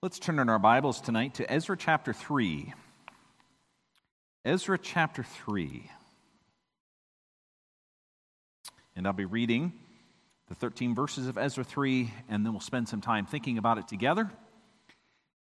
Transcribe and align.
Let's 0.00 0.20
turn 0.20 0.38
in 0.38 0.48
our 0.48 0.60
Bibles 0.60 1.00
tonight 1.00 1.34
to 1.34 1.52
Ezra 1.52 1.76
chapter 1.76 2.12
3. 2.12 2.72
Ezra 4.44 4.78
chapter 4.78 5.24
3. 5.24 5.90
And 8.94 9.08
I'll 9.08 9.12
be 9.12 9.24
reading 9.24 9.72
the 10.46 10.54
13 10.54 10.94
verses 10.94 11.26
of 11.26 11.36
Ezra 11.36 11.64
3, 11.64 12.12
and 12.28 12.46
then 12.46 12.52
we'll 12.52 12.60
spend 12.60 12.88
some 12.88 13.00
time 13.00 13.26
thinking 13.26 13.58
about 13.58 13.78
it 13.78 13.88
together. 13.88 14.30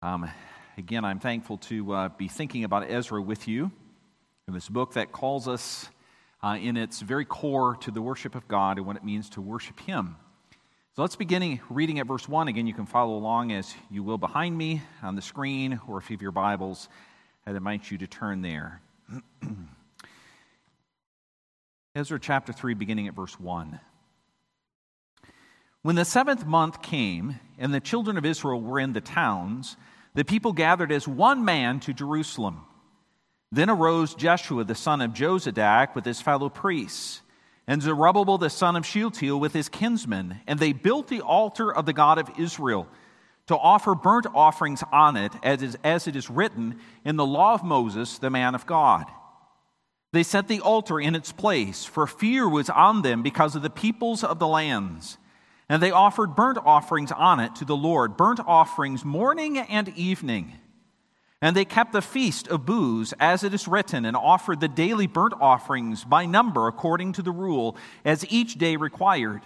Um, 0.04 0.30
again, 0.78 1.06
I'm 1.06 1.20
thankful 1.20 1.58
to 1.58 1.94
uh, 1.94 2.10
be 2.10 2.28
thinking 2.28 2.64
about 2.64 2.88
Ezra 2.88 3.20
with 3.20 3.48
you 3.48 3.72
in 4.48 4.54
this 4.54 4.70
book 4.70 4.94
that 4.94 5.12
calls 5.12 5.48
us 5.48 5.90
uh, 6.44 6.60
in 6.62 6.78
its 6.78 7.02
very 7.02 7.26
core 7.26 7.78
to 7.78 7.90
the 7.90 8.00
worship 8.00 8.36
of 8.36 8.48
God 8.48 8.78
and 8.78 8.86
what 8.86 8.96
it 8.96 9.04
means 9.04 9.28
to 9.32 9.42
worship 9.42 9.80
Him. 9.80 10.18
So 10.96 11.02
let's 11.02 11.18
begin 11.18 11.60
reading 11.70 12.00
at 12.00 12.08
verse 12.08 12.26
1. 12.26 12.48
Again, 12.48 12.68
you 12.68 12.74
can 12.74 12.86
follow 12.86 13.18
along 13.18 13.52
as 13.52 13.76
you 13.92 14.02
will 14.02 14.18
behind 14.18 14.58
me 14.58 14.82
on 15.04 15.16
the 15.16 15.22
screen, 15.22 15.82
or 15.90 15.98
if 15.98 16.10
you 16.10 16.16
have 16.16 16.22
your 16.22 16.32
Bibles, 16.32 16.88
I'd 17.46 17.58
invite 17.58 17.92
you 17.92 17.98
to 17.98 18.08
turn 18.08 18.42
there. 18.42 18.80
Ezra 21.96 22.18
chapter 22.18 22.54
3, 22.54 22.76
beginning 22.76 23.10
at 23.10 23.14
verse 23.14 23.38
1. 23.38 23.78
When 25.82 25.98
the 25.98 26.06
seventh 26.06 26.46
month 26.46 26.82
came, 26.82 27.42
and 27.58 27.74
the 27.74 27.82
children 27.82 28.18
of 28.18 28.24
Israel 28.24 28.62
were 28.62 28.80
in 28.80 28.94
the 28.94 29.02
towns, 29.02 29.76
the 30.14 30.24
people 30.24 30.54
gathered 30.54 30.94
as 30.94 31.06
one 31.06 31.44
man 31.44 31.82
to 31.82 31.94
Jerusalem. 31.94 32.62
Then 33.52 33.70
arose 33.70 34.16
Jeshua 34.16 34.64
the 34.64 34.76
son 34.76 35.02
of 35.02 35.12
Jozadak 35.12 35.94
with 35.94 36.06
his 36.06 36.22
fellow 36.22 36.48
priests 36.48 37.20
and 37.68 37.82
Zerubbabel 37.82 38.38
the 38.38 38.50
son 38.50 38.76
of 38.76 38.86
Shealtiel 38.86 39.40
with 39.40 39.54
his 39.54 39.70
kinsmen, 39.70 40.40
and 40.48 40.60
they 40.60 40.74
built 40.74 41.08
the 41.08 41.22
altar 41.22 41.74
of 41.74 41.86
the 41.86 41.94
God 41.94 42.18
of 42.18 42.30
Israel 42.38 42.88
to 43.48 43.58
offer 43.58 43.94
burnt 43.94 44.28
offerings 44.34 44.84
on 44.92 45.18
it, 45.18 45.32
as, 45.44 45.62
is, 45.62 45.78
as 45.84 46.08
it 46.08 46.16
is 46.16 46.30
written 46.30 46.80
in 47.04 47.16
the 47.16 47.26
law 47.26 47.54
of 47.54 47.64
Moses, 47.64 48.18
the 48.18 48.30
man 48.30 48.56
of 48.56 48.66
God. 48.66 49.06
They 50.14 50.24
set 50.24 50.48
the 50.48 50.62
altar 50.62 51.00
in 51.00 51.14
its 51.14 51.32
place, 51.32 51.86
for 51.86 52.08
fear 52.08 52.48
was 52.48 52.70
on 52.70 53.02
them 53.02 53.22
because 53.22 53.56
of 53.56 53.62
the 53.62 53.70
peoples 53.70 54.24
of 54.24 54.40
the 54.40 54.48
lands. 54.48 55.18
And 55.68 55.82
they 55.82 55.92
offered 55.92 56.36
burnt 56.36 56.58
offerings 56.64 57.12
on 57.12 57.40
it 57.40 57.56
to 57.56 57.66
the 57.66 57.76
Lord, 57.76 58.18
burnt 58.18 58.40
offerings 58.40 59.04
morning 59.04 59.58
and 59.58 59.90
evening. 59.90 60.54
And 61.42 61.56
they 61.56 61.66
kept 61.66 61.92
the 61.92 62.02
feast 62.02 62.48
of 62.48 62.66
booths 62.66 63.14
as 63.20 63.44
it 63.44 63.54
is 63.54 63.68
written, 63.68 64.06
and 64.06 64.16
offered 64.16 64.60
the 64.60 64.68
daily 64.68 65.06
burnt 65.06 65.34
offerings 65.40 66.04
by 66.04 66.26
number 66.26 66.68
according 66.68 67.14
to 67.14 67.22
the 67.22 67.32
rule, 67.32 67.78
as 68.04 68.26
each 68.30 68.56
day 68.56 68.78
required. 68.78 69.42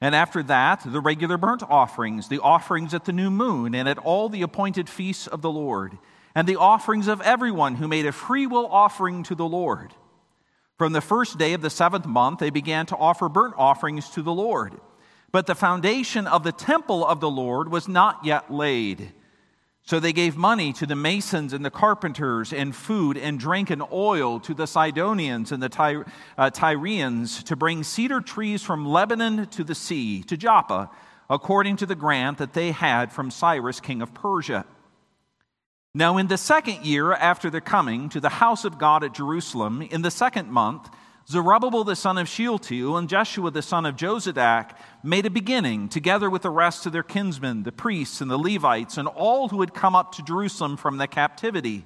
And 0.00 0.14
after 0.14 0.42
that, 0.44 0.82
the 0.86 1.00
regular 1.00 1.36
burnt 1.36 1.62
offerings, 1.62 2.28
the 2.28 2.40
offerings 2.40 2.94
at 2.94 3.04
the 3.04 3.12
new 3.12 3.30
moon, 3.30 3.74
and 3.74 3.88
at 3.88 3.98
all 3.98 4.28
the 4.28 4.42
appointed 4.42 4.88
feasts 4.88 5.26
of 5.26 5.42
the 5.42 5.50
Lord, 5.50 5.98
and 6.34 6.46
the 6.46 6.56
offerings 6.56 7.08
of 7.08 7.20
everyone 7.22 7.74
who 7.74 7.88
made 7.88 8.06
a 8.06 8.12
free 8.12 8.46
will 8.46 8.66
offering 8.66 9.24
to 9.24 9.34
the 9.34 9.48
Lord. 9.48 9.92
From 10.78 10.92
the 10.92 11.00
first 11.00 11.36
day 11.36 11.52
of 11.54 11.62
the 11.62 11.70
seventh 11.70 12.06
month, 12.06 12.38
they 12.38 12.50
began 12.50 12.86
to 12.86 12.96
offer 12.96 13.28
burnt 13.28 13.54
offerings 13.58 14.08
to 14.10 14.22
the 14.22 14.32
Lord. 14.32 14.74
But 15.32 15.46
the 15.46 15.56
foundation 15.56 16.28
of 16.28 16.44
the 16.44 16.52
temple 16.52 17.04
of 17.04 17.18
the 17.18 17.28
Lord 17.28 17.68
was 17.68 17.88
not 17.88 18.24
yet 18.24 18.52
laid. 18.52 19.12
So 19.88 19.98
they 20.00 20.12
gave 20.12 20.36
money 20.36 20.74
to 20.74 20.84
the 20.84 20.94
masons 20.94 21.54
and 21.54 21.64
the 21.64 21.70
carpenters, 21.70 22.52
and 22.52 22.76
food 22.76 23.16
and 23.16 23.40
drink 23.40 23.70
and 23.70 23.82
oil 23.90 24.38
to 24.40 24.52
the 24.52 24.66
Sidonians 24.66 25.50
and 25.50 25.62
the 25.62 25.70
Ty- 25.70 26.04
uh, 26.36 26.50
Tyrians 26.50 27.42
to 27.44 27.56
bring 27.56 27.82
cedar 27.82 28.20
trees 28.20 28.62
from 28.62 28.84
Lebanon 28.84 29.46
to 29.46 29.64
the 29.64 29.74
sea, 29.74 30.22
to 30.24 30.36
Joppa, 30.36 30.90
according 31.30 31.76
to 31.76 31.86
the 31.86 31.94
grant 31.94 32.36
that 32.36 32.52
they 32.52 32.70
had 32.70 33.10
from 33.10 33.30
Cyrus, 33.30 33.80
king 33.80 34.02
of 34.02 34.12
Persia. 34.12 34.66
Now, 35.94 36.18
in 36.18 36.26
the 36.26 36.36
second 36.36 36.84
year 36.84 37.14
after 37.14 37.48
their 37.48 37.62
coming 37.62 38.10
to 38.10 38.20
the 38.20 38.28
house 38.28 38.66
of 38.66 38.78
God 38.78 39.02
at 39.02 39.14
Jerusalem, 39.14 39.80
in 39.80 40.02
the 40.02 40.10
second 40.10 40.50
month, 40.50 40.90
Zerubbabel 41.30 41.84
the 41.84 41.94
son 41.94 42.16
of 42.16 42.26
Shealtiel 42.26 42.96
and 42.96 43.06
Jeshua 43.06 43.50
the 43.50 43.60
son 43.60 43.84
of 43.84 43.96
Jozadak 43.96 44.70
made 45.02 45.26
a 45.26 45.30
beginning, 45.30 45.90
together 45.90 46.30
with 46.30 46.40
the 46.40 46.50
rest 46.50 46.86
of 46.86 46.92
their 46.92 47.02
kinsmen, 47.02 47.64
the 47.64 47.72
priests 47.72 48.22
and 48.22 48.30
the 48.30 48.38
Levites, 48.38 48.96
and 48.96 49.06
all 49.06 49.48
who 49.48 49.60
had 49.60 49.74
come 49.74 49.94
up 49.94 50.12
to 50.12 50.22
Jerusalem 50.22 50.78
from 50.78 50.96
the 50.96 51.06
captivity. 51.06 51.84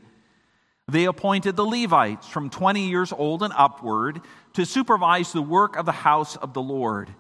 They 0.87 1.07
appointed 1.07 1.57
the 1.57 1.67
Levites 1.67 2.29
from 2.29 2.51
20 2.51 2.89
years 2.89 3.13
old 3.13 3.43
and 3.43 3.53
upward 3.57 4.21
to 4.53 4.65
supervise 4.65 5.33
the 5.33 5.43
work 5.43 5.77
of 5.77 5.87
the 5.87 5.93
house 5.93 6.37
of 6.37 6.55
the 6.55 6.63
Lord. 6.63 7.13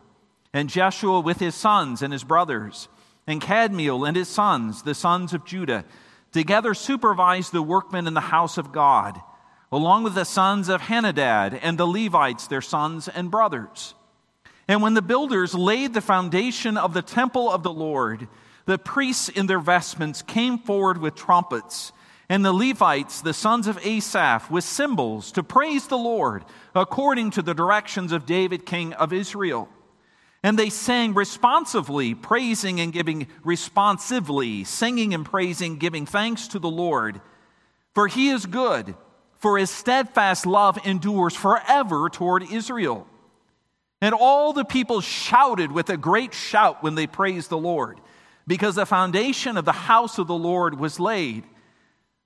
And 0.52 0.68
Jeshua 0.68 1.20
with 1.20 1.40
his 1.40 1.56
sons 1.56 2.02
and 2.02 2.12
his 2.12 2.22
brothers, 2.22 2.88
and 3.26 3.40
Kadmiel 3.40 4.06
and 4.06 4.16
his 4.16 4.28
sons, 4.28 4.82
the 4.82 4.94
sons 4.94 5.34
of 5.34 5.44
Judah, 5.44 5.84
together 6.30 6.72
supervised 6.72 7.50
the 7.52 7.62
workmen 7.62 8.06
in 8.06 8.14
the 8.14 8.20
house 8.20 8.58
of 8.58 8.70
God 8.70 9.20
along 9.72 10.02
with 10.02 10.14
the 10.14 10.24
sons 10.24 10.68
of 10.68 10.82
Henadad 10.82 11.58
and 11.62 11.78
the 11.78 11.86
Levites, 11.86 12.46
their 12.46 12.60
sons 12.60 13.08
and 13.08 13.30
brothers. 13.30 13.94
And 14.68 14.82
when 14.82 14.94
the 14.94 15.02
builders 15.02 15.54
laid 15.54 15.94
the 15.94 16.02
foundation 16.02 16.76
of 16.76 16.92
the 16.92 17.02
temple 17.02 17.50
of 17.50 17.62
the 17.62 17.72
Lord, 17.72 18.28
the 18.66 18.78
priests 18.78 19.30
in 19.30 19.46
their 19.46 19.58
vestments 19.58 20.22
came 20.22 20.58
forward 20.58 20.98
with 20.98 21.14
trumpets, 21.14 21.92
and 22.28 22.44
the 22.44 22.52
Levites, 22.52 23.22
the 23.22 23.34
sons 23.34 23.66
of 23.66 23.84
Asaph, 23.84 24.50
with 24.50 24.62
cymbals 24.62 25.32
to 25.32 25.42
praise 25.42 25.88
the 25.88 25.98
Lord 25.98 26.44
according 26.74 27.30
to 27.32 27.42
the 27.42 27.54
directions 27.54 28.12
of 28.12 28.26
David, 28.26 28.64
king 28.64 28.92
of 28.92 29.12
Israel. 29.12 29.68
And 30.42 30.58
they 30.58 30.70
sang 30.70 31.14
responsively, 31.14 32.14
praising 32.14 32.80
and 32.80 32.92
giving 32.92 33.26
responsively, 33.44 34.64
singing 34.64 35.14
and 35.14 35.24
praising, 35.24 35.76
giving 35.76 36.04
thanks 36.04 36.48
to 36.48 36.58
the 36.58 36.70
Lord. 36.70 37.20
For 37.94 38.06
he 38.06 38.30
is 38.30 38.46
good 38.46 38.94
for 39.42 39.58
his 39.58 39.70
steadfast 39.70 40.46
love 40.46 40.78
endures 40.86 41.34
forever 41.34 42.08
toward 42.08 42.44
Israel. 42.44 43.08
And 44.00 44.14
all 44.14 44.52
the 44.52 44.64
people 44.64 45.00
shouted 45.00 45.72
with 45.72 45.90
a 45.90 45.96
great 45.96 46.32
shout 46.32 46.80
when 46.80 46.94
they 46.94 47.08
praised 47.08 47.50
the 47.50 47.58
Lord, 47.58 48.00
because 48.46 48.76
the 48.76 48.86
foundation 48.86 49.56
of 49.56 49.64
the 49.64 49.72
house 49.72 50.18
of 50.18 50.28
the 50.28 50.34
Lord 50.34 50.78
was 50.78 51.00
laid. 51.00 51.42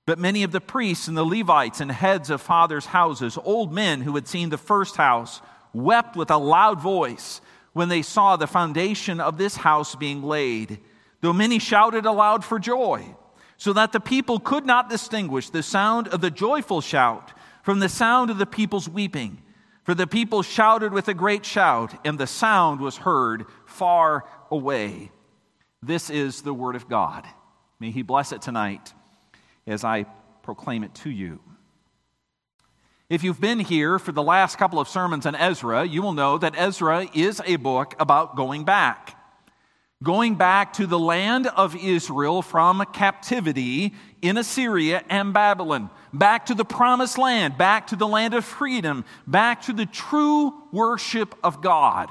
But 0.05 0.19
many 0.19 0.43
of 0.43 0.51
the 0.51 0.61
priests 0.61 1.07
and 1.07 1.17
the 1.17 1.25
Levites 1.25 1.81
and 1.81 1.91
heads 1.91 2.29
of 2.29 2.39
fathers' 2.39 2.85
houses, 2.85 3.35
old 3.43 3.73
men 3.73 4.01
who 4.01 4.13
had 4.13 4.27
seen 4.27 4.49
the 4.49 4.57
first 4.57 4.95
house, 4.95 5.41
wept 5.73 6.15
with 6.15 6.29
a 6.29 6.37
loud 6.37 6.79
voice 6.79 7.41
when 7.73 7.89
they 7.89 8.03
saw 8.03 8.35
the 8.35 8.45
foundation 8.45 9.19
of 9.19 9.39
this 9.39 9.55
house 9.55 9.95
being 9.95 10.21
laid, 10.21 10.79
though 11.21 11.33
many 11.33 11.57
shouted 11.57 12.05
aloud 12.05 12.45
for 12.45 12.59
joy 12.59 13.15
so 13.57 13.73
that 13.73 13.91
the 13.91 13.99
people 13.99 14.39
could 14.39 14.65
not 14.65 14.89
distinguish 14.89 15.49
the 15.49 15.63
sound 15.63 16.07
of 16.09 16.21
the 16.21 16.31
joyful 16.31 16.79
shout 16.79 17.33
from 17.63 17.79
the 17.79 17.89
sound 17.89 18.29
of 18.29 18.37
the 18.37 18.45
people's 18.45 18.87
weeping. 18.87 19.41
For 19.83 19.95
the 19.95 20.07
people 20.07 20.43
shouted 20.43 20.93
with 20.93 21.07
a 21.07 21.13
great 21.13 21.45
shout, 21.45 21.97
and 22.05 22.19
the 22.19 22.27
sound 22.27 22.79
was 22.79 22.97
heard 22.97 23.45
far 23.65 24.25
away. 24.51 25.11
This 25.81 26.09
is 26.09 26.41
the 26.41 26.53
word 26.53 26.75
of 26.75 26.87
God. 26.87 27.25
May 27.79 27.91
He 27.91 28.01
bless 28.03 28.31
it 28.31 28.41
tonight 28.41 28.93
as 29.65 29.83
I 29.83 30.03
proclaim 30.43 30.83
it 30.83 30.93
to 30.95 31.09
you. 31.09 31.39
If 33.09 33.23
you've 33.23 33.39
been 33.39 33.59
here 33.59 33.99
for 33.99 34.11
the 34.11 34.23
last 34.23 34.57
couple 34.57 34.79
of 34.79 34.89
sermons 34.89 35.25
on 35.25 35.35
Ezra, 35.35 35.85
you 35.85 36.01
will 36.01 36.13
know 36.13 36.37
that 36.37 36.55
Ezra 36.57 37.07
is 37.13 37.41
a 37.45 37.55
book 37.55 37.95
about 37.99 38.35
going 38.35 38.65
back 38.65 39.16
going 40.03 40.35
back 40.35 40.73
to 40.73 40.85
the 40.85 40.99
land 40.99 41.47
of 41.47 41.75
Israel 41.75 42.41
from 42.41 42.83
captivity 42.93 43.93
in 44.21 44.37
Assyria 44.37 45.03
and 45.09 45.33
Babylon, 45.33 45.89
back 46.13 46.47
to 46.47 46.55
the 46.55 46.65
promised 46.65 47.17
land, 47.17 47.57
back 47.57 47.87
to 47.87 47.95
the 47.95 48.07
land 48.07 48.33
of 48.33 48.45
freedom, 48.45 49.05
back 49.25 49.63
to 49.63 49.73
the 49.73 49.85
true 49.85 50.53
worship 50.71 51.35
of 51.43 51.61
God. 51.61 52.09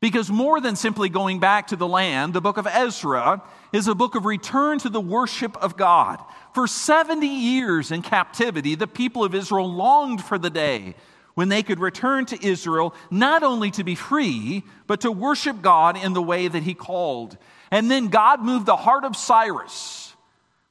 Because 0.00 0.30
more 0.30 0.60
than 0.60 0.76
simply 0.76 1.08
going 1.08 1.40
back 1.40 1.68
to 1.68 1.76
the 1.76 1.88
land, 1.88 2.34
the 2.34 2.40
book 2.40 2.58
of 2.58 2.66
Ezra 2.66 3.42
is 3.72 3.88
a 3.88 3.94
book 3.94 4.14
of 4.14 4.26
return 4.26 4.78
to 4.80 4.90
the 4.90 5.00
worship 5.00 5.56
of 5.62 5.76
God. 5.78 6.18
For 6.52 6.66
70 6.66 7.26
years 7.26 7.90
in 7.90 8.02
captivity, 8.02 8.74
the 8.74 8.86
people 8.86 9.24
of 9.24 9.34
Israel 9.34 9.72
longed 9.72 10.22
for 10.22 10.36
the 10.36 10.50
day 10.50 10.94
when 11.34 11.48
they 11.48 11.62
could 11.62 11.80
return 11.80 12.26
to 12.26 12.46
Israel, 12.46 12.94
not 13.10 13.42
only 13.42 13.70
to 13.72 13.84
be 13.84 13.94
free, 13.94 14.62
but 14.86 15.00
to 15.02 15.10
worship 15.10 15.62
God 15.62 15.96
in 15.96 16.12
the 16.12 16.22
way 16.22 16.48
that 16.48 16.62
He 16.62 16.74
called. 16.74 17.36
And 17.70 17.90
then 17.90 18.08
God 18.08 18.40
moved 18.40 18.66
the 18.66 18.76
heart 18.76 19.04
of 19.04 19.16
Cyrus, 19.16 20.14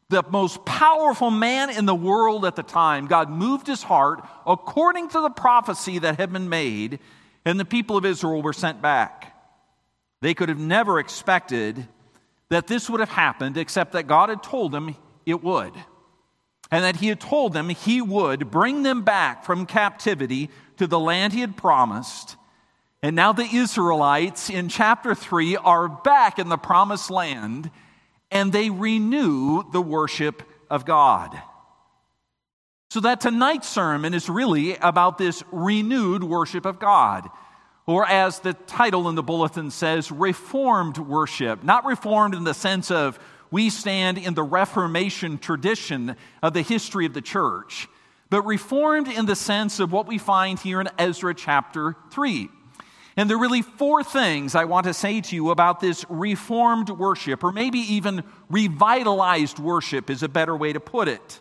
the 0.09 0.23
most 0.29 0.63
powerful 0.65 1.31
man 1.31 1.69
in 1.69 1.85
the 1.85 1.95
world 1.95 2.45
at 2.45 2.55
the 2.55 2.63
time. 2.63 3.07
God 3.07 3.29
moved 3.29 3.67
his 3.67 3.83
heart 3.83 4.25
according 4.47 5.09
to 5.09 5.21
the 5.21 5.29
prophecy 5.29 5.99
that 5.99 6.17
had 6.17 6.31
been 6.31 6.49
made, 6.49 6.99
and 7.45 7.59
the 7.59 7.65
people 7.65 7.97
of 7.97 8.05
Israel 8.05 8.41
were 8.41 8.53
sent 8.53 8.81
back. 8.81 9.35
They 10.21 10.33
could 10.33 10.49
have 10.49 10.59
never 10.59 10.99
expected 10.99 11.87
that 12.49 12.67
this 12.67 12.89
would 12.89 13.01
have 13.01 13.09
happened, 13.09 13.57
except 13.57 13.93
that 13.93 14.07
God 14.07 14.29
had 14.29 14.43
told 14.43 14.71
them 14.71 14.95
it 15.25 15.43
would 15.43 15.73
and 16.71 16.83
that 16.83 16.97
he 16.97 17.07
had 17.07 17.19
told 17.19 17.53
them 17.53 17.69
he 17.69 18.01
would 18.01 18.49
bring 18.49 18.83
them 18.83 19.03
back 19.03 19.43
from 19.45 19.65
captivity 19.65 20.49
to 20.77 20.87
the 20.87 20.99
land 20.99 21.33
he 21.33 21.41
had 21.41 21.57
promised. 21.57 22.35
And 23.01 23.15
now 23.15 23.33
the 23.33 23.43
Israelites 23.43 24.49
in 24.49 24.69
chapter 24.69 25.13
3 25.13 25.57
are 25.57 25.89
back 25.89 26.39
in 26.39 26.49
the 26.49 26.57
promised 26.57 27.11
land, 27.11 27.69
and 28.31 28.51
they 28.51 28.69
renew 28.69 29.63
the 29.71 29.81
worship 29.81 30.41
of 30.69 30.85
God. 30.85 31.39
So 32.89 32.99
that 33.01 33.21
tonight's 33.21 33.67
sermon 33.67 34.13
is 34.13 34.29
really 34.29 34.75
about 34.77 35.17
this 35.17 35.43
renewed 35.51 36.23
worship 36.23 36.65
of 36.65 36.79
God. 36.79 37.29
Or, 37.85 38.07
as 38.07 38.39
the 38.39 38.53
title 38.53 39.09
in 39.09 39.15
the 39.15 39.23
bulletin 39.23 39.69
says, 39.69 40.09
reformed 40.11 40.97
worship. 40.97 41.63
Not 41.63 41.85
reformed 41.85 42.33
in 42.33 42.45
the 42.45 42.53
sense 42.53 42.91
of 42.91 43.19
we 43.53 43.69
stand 43.69 44.17
in 44.17 44.33
the 44.33 44.41
Reformation 44.41 45.37
tradition 45.37 46.15
of 46.41 46.53
the 46.53 46.63
history 46.63 47.05
of 47.05 47.13
the 47.13 47.21
church, 47.21 47.87
but 48.31 48.41
reformed 48.47 49.07
in 49.07 49.27
the 49.27 49.35
sense 49.35 49.79
of 49.79 49.91
what 49.91 50.07
we 50.07 50.17
find 50.17 50.57
here 50.57 50.81
in 50.81 50.89
Ezra 50.97 51.35
chapter 51.35 51.95
3. 52.09 52.49
And 53.15 53.29
there 53.29 53.37
are 53.37 53.39
really 53.39 53.61
four 53.61 54.03
things 54.03 54.55
I 54.55 54.65
want 54.65 54.87
to 54.87 54.93
say 54.95 55.21
to 55.21 55.35
you 55.35 55.51
about 55.51 55.79
this 55.79 56.03
reformed 56.09 56.89
worship, 56.89 57.43
or 57.43 57.51
maybe 57.51 57.77
even 57.77 58.23
revitalized 58.49 59.59
worship 59.59 60.09
is 60.09 60.23
a 60.23 60.27
better 60.27 60.57
way 60.57 60.73
to 60.73 60.79
put 60.79 61.07
it. 61.07 61.39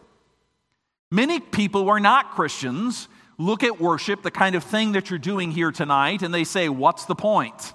Many 1.10 1.40
people 1.40 1.84
who 1.84 1.88
are 1.88 1.98
not 1.98 2.32
Christians 2.32 3.08
look 3.38 3.62
at 3.62 3.80
worship, 3.80 4.22
the 4.22 4.30
kind 4.30 4.54
of 4.54 4.64
thing 4.64 4.92
that 4.92 5.08
you're 5.08 5.18
doing 5.18 5.50
here 5.50 5.72
tonight, 5.72 6.20
and 6.20 6.34
they 6.34 6.44
say, 6.44 6.68
What's 6.68 7.06
the 7.06 7.14
point? 7.14 7.72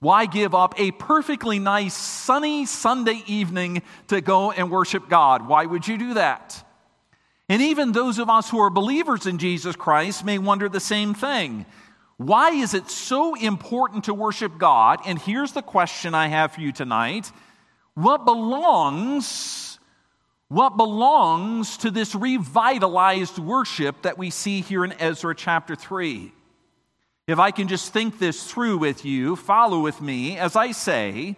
Why 0.00 0.26
give 0.26 0.54
up 0.54 0.78
a 0.78 0.92
perfectly 0.92 1.58
nice 1.58 1.94
sunny 1.94 2.66
Sunday 2.66 3.22
evening 3.26 3.82
to 4.08 4.20
go 4.20 4.52
and 4.52 4.70
worship 4.70 5.08
God? 5.08 5.48
Why 5.48 5.66
would 5.66 5.88
you 5.88 5.98
do 5.98 6.14
that? 6.14 6.64
And 7.48 7.62
even 7.62 7.92
those 7.92 8.18
of 8.18 8.30
us 8.30 8.48
who 8.48 8.60
are 8.60 8.70
believers 8.70 9.26
in 9.26 9.38
Jesus 9.38 9.74
Christ 9.74 10.24
may 10.24 10.38
wonder 10.38 10.68
the 10.68 10.80
same 10.80 11.14
thing. 11.14 11.66
Why 12.16 12.50
is 12.50 12.74
it 12.74 12.90
so 12.90 13.34
important 13.34 14.04
to 14.04 14.14
worship 14.14 14.58
God? 14.58 15.00
And 15.06 15.18
here's 15.18 15.52
the 15.52 15.62
question 15.62 16.14
I 16.14 16.28
have 16.28 16.52
for 16.52 16.60
you 16.60 16.72
tonight 16.72 17.32
What 17.94 18.24
belongs, 18.24 19.80
what 20.48 20.76
belongs 20.76 21.78
to 21.78 21.90
this 21.90 22.14
revitalized 22.14 23.38
worship 23.38 24.02
that 24.02 24.18
we 24.18 24.30
see 24.30 24.60
here 24.60 24.84
in 24.84 24.92
Ezra 24.92 25.34
chapter 25.34 25.74
3? 25.74 26.32
If 27.28 27.38
I 27.38 27.50
can 27.50 27.68
just 27.68 27.92
think 27.92 28.18
this 28.18 28.50
through 28.50 28.78
with 28.78 29.04
you, 29.04 29.36
follow 29.36 29.80
with 29.80 30.00
me 30.00 30.38
as 30.38 30.56
I 30.56 30.72
say, 30.72 31.36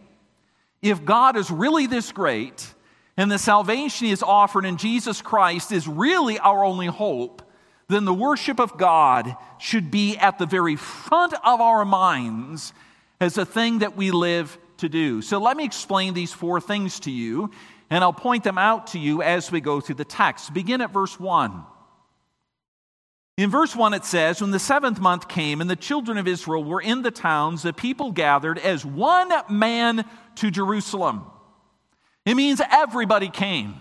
if 0.80 1.04
God 1.04 1.36
is 1.36 1.50
really 1.50 1.88
this 1.88 2.12
great, 2.12 2.74
and 3.16 3.30
the 3.30 3.38
salvation 3.38 4.06
He 4.06 4.10
has 4.10 4.22
offered 4.22 4.64
in 4.64 4.76
Jesus 4.76 5.20
Christ 5.20 5.72
is 5.72 5.88
really 5.88 6.38
our 6.38 6.64
only 6.64 6.86
hope, 6.86 7.42
then 7.88 8.04
the 8.04 8.14
worship 8.14 8.60
of 8.60 8.78
God 8.78 9.34
should 9.58 9.90
be 9.90 10.16
at 10.16 10.38
the 10.38 10.46
very 10.46 10.76
front 10.76 11.34
of 11.34 11.60
our 11.60 11.84
minds 11.84 12.72
as 13.20 13.36
a 13.36 13.44
thing 13.44 13.80
that 13.80 13.96
we 13.96 14.12
live 14.12 14.56
to 14.76 14.88
do. 14.88 15.20
So 15.22 15.38
let 15.38 15.56
me 15.56 15.64
explain 15.64 16.14
these 16.14 16.32
four 16.32 16.60
things 16.60 17.00
to 17.00 17.10
you, 17.10 17.50
and 17.90 18.04
I'll 18.04 18.12
point 18.12 18.44
them 18.44 18.58
out 18.58 18.86
to 18.88 19.00
you 19.00 19.22
as 19.22 19.50
we 19.50 19.60
go 19.60 19.80
through 19.80 19.96
the 19.96 20.04
text. 20.04 20.54
Begin 20.54 20.80
at 20.82 20.92
verse 20.92 21.18
1. 21.18 21.64
In 23.40 23.48
verse 23.48 23.74
1, 23.74 23.94
it 23.94 24.04
says, 24.04 24.42
When 24.42 24.50
the 24.50 24.58
seventh 24.58 25.00
month 25.00 25.26
came 25.26 25.62
and 25.62 25.70
the 25.70 25.74
children 25.74 26.18
of 26.18 26.28
Israel 26.28 26.62
were 26.62 26.82
in 26.82 27.00
the 27.00 27.10
towns, 27.10 27.62
the 27.62 27.72
people 27.72 28.12
gathered 28.12 28.58
as 28.58 28.84
one 28.84 29.32
man 29.48 30.04
to 30.34 30.50
Jerusalem. 30.50 31.22
It 32.26 32.34
means 32.34 32.60
everybody 32.70 33.30
came. 33.30 33.76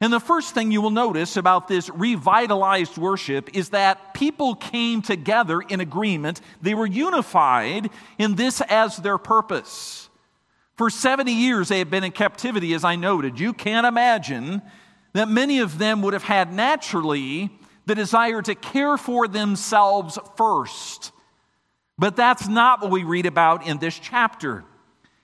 And 0.00 0.12
the 0.12 0.20
first 0.20 0.54
thing 0.54 0.70
you 0.70 0.80
will 0.80 0.90
notice 0.90 1.36
about 1.36 1.66
this 1.66 1.90
revitalized 1.90 2.96
worship 2.96 3.56
is 3.56 3.70
that 3.70 4.14
people 4.14 4.54
came 4.54 5.02
together 5.02 5.60
in 5.60 5.80
agreement. 5.80 6.40
They 6.62 6.74
were 6.74 6.86
unified 6.86 7.90
in 8.18 8.36
this 8.36 8.60
as 8.68 8.98
their 8.98 9.18
purpose. 9.18 10.08
For 10.76 10.90
70 10.90 11.32
years, 11.32 11.70
they 11.70 11.80
had 11.80 11.90
been 11.90 12.04
in 12.04 12.12
captivity, 12.12 12.72
as 12.72 12.84
I 12.84 12.94
noted. 12.94 13.40
You 13.40 13.52
can't 13.52 13.84
imagine 13.84 14.62
that 15.12 15.28
many 15.28 15.58
of 15.58 15.78
them 15.78 16.02
would 16.02 16.12
have 16.12 16.22
had 16.22 16.52
naturally 16.52 17.50
the 17.86 17.94
desire 17.94 18.42
to 18.42 18.54
care 18.54 18.96
for 18.96 19.26
themselves 19.26 20.18
first. 20.36 21.12
But 21.98 22.16
that's 22.16 22.46
not 22.46 22.82
what 22.82 22.90
we 22.90 23.04
read 23.04 23.26
about 23.26 23.66
in 23.66 23.78
this 23.78 23.98
chapter. 23.98 24.64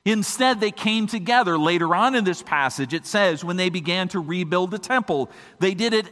Instead, 0.04 0.60
they 0.60 0.70
came 0.70 1.06
together. 1.06 1.58
Later 1.58 1.94
on 1.94 2.14
in 2.14 2.24
this 2.24 2.42
passage, 2.42 2.94
it 2.94 3.06
says, 3.06 3.44
when 3.44 3.56
they 3.56 3.68
began 3.68 4.08
to 4.08 4.20
rebuild 4.20 4.70
the 4.70 4.78
temple, 4.78 5.30
they 5.60 5.74
did 5.74 5.92
it 5.92 6.06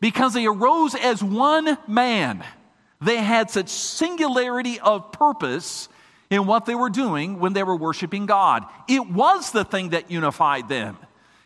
because 0.00 0.34
they 0.34 0.46
arose 0.46 0.94
as 0.94 1.22
one 1.22 1.78
man. 1.86 2.44
They 3.00 3.16
had 3.16 3.50
such 3.50 3.68
singularity 3.68 4.80
of 4.80 5.12
purpose 5.12 5.88
in 6.30 6.46
what 6.46 6.66
they 6.66 6.74
were 6.74 6.90
doing 6.90 7.38
when 7.38 7.52
they 7.52 7.62
were 7.62 7.76
worshiping 7.76 8.26
God. 8.26 8.64
It 8.88 9.08
was 9.08 9.52
the 9.52 9.64
thing 9.64 9.90
that 9.90 10.10
unified 10.10 10.68
them. 10.68 10.96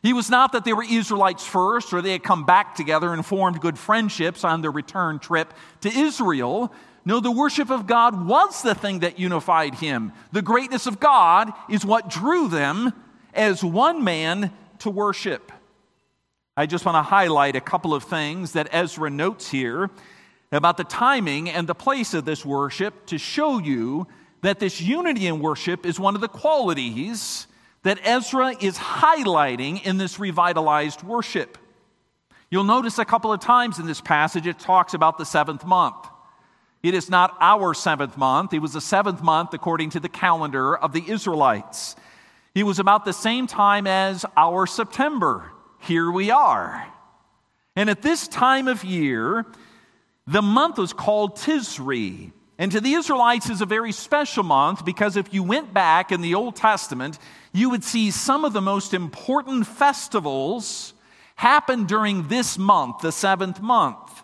It 0.03 0.15
was 0.15 0.29
not 0.29 0.53
that 0.53 0.65
they 0.65 0.73
were 0.73 0.83
Israelites 0.83 1.47
first 1.47 1.93
or 1.93 2.03
they 2.03 2.13
had 2.13 2.25
come 2.25 2.45
back 2.45 2.75
together 2.75 3.13
and 3.13 3.25
formed 3.25 3.61
good 3.61 3.79
friendships 3.79 4.43
on 4.43 4.61
their 4.61 4.73
return 4.73 5.21
trip 5.21 5.55
to 5.83 5.89
Israel. 5.89 6.73
No, 7.05 7.21
the 7.21 7.31
worship 7.31 7.71
of 7.71 7.87
God 7.87 8.27
was 8.27 8.63
the 8.63 8.75
thing 8.75 9.01
that 9.01 9.19
unified 9.19 9.77
him. 9.77 10.13
The 10.33 10.43
greatness 10.43 10.87
of 10.87 10.99
God 10.99 11.53
is 11.69 11.85
what 11.85 12.09
drew 12.11 12.49
them 12.49 12.93
as 13.33 13.63
one 13.63 14.03
man 14.03 14.53
to 14.81 14.91
worship. 14.91 15.53
I 16.57 16.67
just 16.67 16.85
want 16.85 16.97
to 16.97 17.03
highlight 17.03 17.57
a 17.57 17.61
couple 17.61 17.95
of 17.95 18.05
things 18.05 18.53
that 18.53 18.69
Ezra 18.73 19.09
notes 19.09 19.51
here 19.51 19.89
about 20.51 20.77
the 20.77 20.85
timing 20.85 21.49
and 21.49 21.67
the 21.67 21.75
place 21.75 22.13
of 22.13 22.25
this 22.25 22.45
worship 22.45 23.07
to 23.07 23.19
show 23.19 23.59
you 23.59 24.07
that 24.43 24.59
this 24.59 24.81
unity 24.81 25.29
in 25.29 25.41
worship 25.41 25.87
is 25.87 25.99
one 25.99 26.15
of 26.17 26.21
the 26.21 26.29
qualities 26.29 27.47
that 27.83 27.99
Ezra 28.05 28.55
is 28.61 28.79
highlighting 28.79 29.85
in 29.85 29.97
this 29.99 30.19
revitalized 30.19 31.03
worship. 31.03 31.59
You'll 32.51 32.65
notice 32.65 32.99
a 32.99 33.05
couple 33.05 33.33
of 33.33 33.41
times 33.41 33.79
in 33.79 33.87
this 33.87 34.01
passage 34.01 34.47
it 34.47 34.59
talks 34.59 34.95
about 34.95 35.19
the 35.19 35.25
seventh 35.25 35.65
month. 35.65 36.07
It 36.83 36.95
is 36.95 37.09
not 37.09 37.37
our 37.41 37.75
seventh 37.75 38.19
month. 38.19 38.53
It 38.53 38.59
was 38.59 38.73
the 38.73 38.81
seventh 38.81 39.23
month 39.23 39.55
according 39.55 39.91
to 39.91 40.01
the 40.01 40.09
calendar 40.09 40.77
of 40.77 40.93
the 40.93 41.09
Israelites. 41.09 41.97
It 42.55 42.65
was 42.65 42.79
about 42.79 43.05
the 43.05 43.13
same 43.13 43.47
time 43.47 43.87
as 43.87 44.27
our 44.37 44.67
September. 44.67 45.51
Here 45.81 46.11
we 46.11 46.31
are. 46.31 46.87
And 47.75 47.89
at 47.89 48.03
this 48.03 48.29
time 48.29 48.69
of 48.69 48.85
year, 48.85 49.47
the 50.27 50.43
month 50.43 50.79
was 50.79 50.93
called 50.93 51.37
Tisri. 51.37 52.33
And 52.63 52.71
to 52.71 52.81
the 52.81 52.93
Israelites 52.93 53.51
is 53.51 53.61
a 53.61 53.67
very 53.67 53.91
special 53.91 54.45
month 54.45 54.85
because 54.85 55.17
if 55.17 55.35
you 55.35 55.43
went 55.43 55.75
back 55.75 56.13
in 56.13 56.21
the 56.21 56.37
Old 56.37 56.55
Testament, 56.55 57.19
you 57.53 57.69
would 57.71 57.83
see 57.83 58.13
some 58.13 58.45
of 58.45 58.53
the 58.53 58.61
most 58.61 58.95
important 58.95 59.67
festivals 59.67 60.95
happen 61.35 61.87
during 61.87 62.29
this 62.29 62.57
month, 62.59 63.01
the 63.01 63.11
seventh 63.11 63.61
month. 63.61 64.23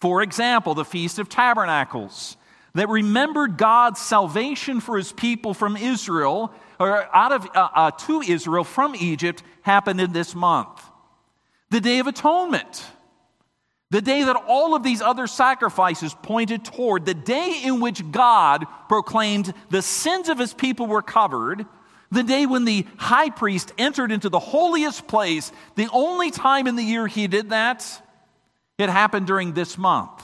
For 0.00 0.22
example, 0.22 0.74
the 0.76 0.84
Feast 0.84 1.18
of 1.18 1.28
Tabernacles 1.28 2.36
that 2.74 2.88
remembered 2.88 3.56
God's 3.56 4.00
salvation 4.00 4.78
for 4.78 4.96
his 4.96 5.10
people 5.10 5.52
from 5.52 5.76
Israel, 5.76 6.54
or 6.78 7.12
out 7.12 7.32
of 7.32 7.46
uh, 7.46 7.68
uh, 7.74 7.90
to 7.90 8.22
Israel 8.22 8.62
from 8.62 8.94
Egypt, 8.94 9.42
happened 9.62 10.00
in 10.00 10.12
this 10.12 10.36
month. 10.36 10.84
The 11.70 11.80
Day 11.80 11.98
of 11.98 12.06
Atonement, 12.06 12.86
the 13.90 14.00
day 14.00 14.22
that 14.22 14.36
all 14.46 14.74
of 14.74 14.82
these 14.82 15.02
other 15.02 15.26
sacrifices 15.26 16.14
pointed 16.22 16.64
toward, 16.64 17.04
the 17.04 17.14
day 17.14 17.60
in 17.64 17.80
which 17.80 18.08
God 18.12 18.66
proclaimed 18.88 19.52
the 19.68 19.82
sins 19.82 20.28
of 20.28 20.38
his 20.38 20.54
people 20.54 20.86
were 20.86 21.02
covered, 21.02 21.66
the 22.12 22.22
day 22.22 22.46
when 22.46 22.64
the 22.64 22.86
high 22.96 23.30
priest 23.30 23.72
entered 23.78 24.12
into 24.12 24.28
the 24.28 24.38
holiest 24.38 25.06
place, 25.08 25.50
the 25.74 25.88
only 25.92 26.30
time 26.30 26.66
in 26.66 26.76
the 26.76 26.82
year 26.82 27.06
he 27.06 27.26
did 27.26 27.50
that 27.50 27.84
it 28.78 28.88
happened 28.88 29.26
during 29.26 29.52
this 29.52 29.76
month. 29.76 30.22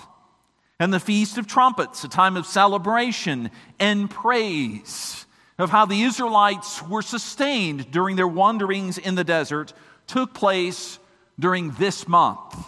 And 0.78 0.92
the 0.92 1.00
Feast 1.00 1.38
of 1.38 1.46
Trumpets, 1.46 2.04
a 2.04 2.08
time 2.08 2.37
of 2.37 2.46
celebration 2.46 3.50
and 3.78 4.11
praise 4.11 5.26
of 5.58 5.70
how 5.70 5.87
the 5.87 6.02
Israelites 6.02 6.82
were 6.82 7.02
sustained 7.02 7.90
during 7.90 8.16
their 8.16 8.28
wanderings 8.28 8.99
in 8.99 9.14
the 9.14 9.25
desert, 9.25 9.73
took 10.06 10.35
place 10.35 10.99
during 11.38 11.70
this 11.73 12.06
month. 12.06 12.66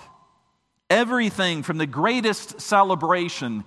Everything 0.90 1.62
from 1.62 1.78
the 1.78 1.87
greatest 1.87 2.61
celebration 2.61 3.64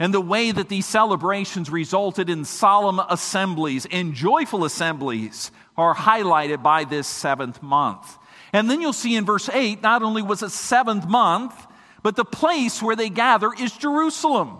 and 0.00 0.14
the 0.14 0.20
way 0.20 0.50
that 0.50 0.68
these 0.68 0.86
celebrations 0.86 1.70
resulted 1.70 2.30
in 2.30 2.44
solemn 2.44 3.00
assemblies 3.08 3.86
and 3.90 4.14
joyful 4.14 4.64
assemblies 4.64 5.50
are 5.76 5.94
highlighted 5.94 6.62
by 6.62 6.84
this 6.84 7.06
seventh 7.06 7.62
month. 7.62 8.16
And 8.52 8.70
then 8.70 8.80
you'll 8.80 8.92
see 8.92 9.16
in 9.16 9.24
verse 9.24 9.48
8, 9.48 9.82
not 9.82 10.02
only 10.02 10.22
was 10.22 10.42
it 10.42 10.50
seventh 10.50 11.06
month, 11.06 11.54
but 12.02 12.16
the 12.16 12.24
place 12.24 12.82
where 12.82 12.96
they 12.96 13.10
gather 13.10 13.52
is 13.52 13.72
Jerusalem. 13.72 14.58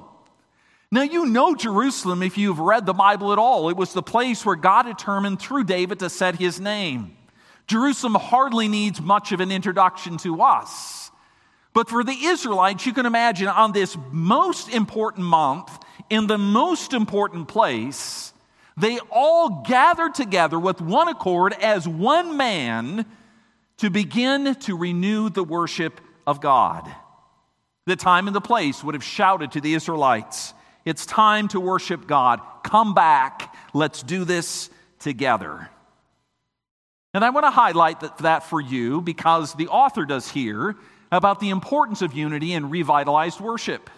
Now, 0.90 1.02
you 1.02 1.26
know 1.26 1.54
Jerusalem 1.54 2.23
if 2.23 2.38
you've 2.38 2.59
read 2.59 2.87
the 2.87 2.95
Bible 2.95 3.33
at 3.33 3.38
all. 3.38 3.68
It 3.68 3.76
was 3.76 3.92
the 3.92 4.02
place 4.02 4.45
where 4.45 4.57
God 4.57 4.85
determined 4.85 5.38
through 5.38 5.64
David 5.64 5.99
to 5.99 6.09
set 6.09 6.37
his 6.37 6.59
name. 6.59 7.16
Jerusalem 7.66 8.14
hardly 8.14 8.68
needs 8.68 9.00
much 9.00 9.30
of 9.33 9.40
an 9.40 9.52
introduction 9.52 10.16
to 10.18 10.40
us. 10.40 11.08
But 11.72 11.88
for 11.88 12.02
the 12.02 12.12
Israelites, 12.12 12.87
you 12.87 12.92
can 12.92 13.06
imagine 13.06 13.48
on 13.48 13.72
this 13.72 13.96
most 14.10 14.68
important 14.68 15.26
month, 15.26 15.70
in 16.10 16.26
the 16.26 16.38
most 16.38 16.92
important 16.92 17.48
place, 17.48 18.32
they 18.76 18.98
all 19.10 19.62
gathered 19.66 20.14
together 20.14 20.58
with 20.58 20.80
one 20.80 21.08
accord 21.08 21.52
as 21.52 21.87
one 21.87 22.37
man 22.37 23.06
to 23.78 23.90
begin 23.90 24.54
to 24.54 24.76
renew 24.76 25.28
the 25.28 25.44
worship 25.44 26.00
of 26.26 26.40
God. 26.40 26.90
The 27.87 27.96
time 27.96 28.26
and 28.26 28.37
the 28.37 28.40
place 28.40 28.84
would 28.84 28.94
have 28.94 29.04
shouted 29.04 29.52
to 29.52 29.60
the 29.60 29.75
Israelites, 29.75 30.54
It's 30.84 31.06
time 31.06 31.48
to 31.48 31.60
worship 31.60 32.06
God. 32.06 32.40
Come 32.62 32.94
back. 32.94 33.54
Let's 33.72 34.02
do 34.02 34.25
this 34.25 34.70
together. 34.98 35.68
And 37.14 37.25
I 37.25 37.30
want 37.30 37.46
to 37.46 37.50
highlight 37.50 38.18
that, 38.18 38.42
for 38.44 38.60
you 38.60 39.00
because 39.00 39.54
the 39.54 39.68
author 39.68 40.04
does 40.04 40.30
here 40.30 40.76
about 41.11 41.41
the 41.41 41.50
importance 41.50 42.03
of 42.03 42.15
unity 42.15 42.55
and 42.55 42.71
revitalized 42.71 43.41
worship. 43.41 43.91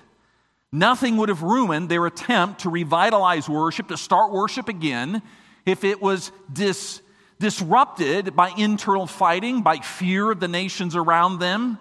Nothing 0.73 1.17
would 1.17 1.29
have 1.29 1.43
ruined 1.43 1.89
their 1.89 2.07
attempt 2.07 2.61
to 2.61 2.71
revitalize 2.71 3.49
worship, 3.49 3.89
to 3.89 3.97
start 3.97 4.33
worship 4.33 4.69
again, 4.69 5.23
if 5.67 5.83
it 5.85 6.01
was 6.01 6.31
dis, 6.53 7.03
disrupted 7.39 8.37
by 8.37 8.53
internal 8.57 9.07
fighting, 9.07 9.63
by 9.63 9.79
fear 9.79 10.31
of 10.31 10.39
the 10.39 10.49
nations 10.49 10.95
around 10.95 11.39
them. 11.39 11.79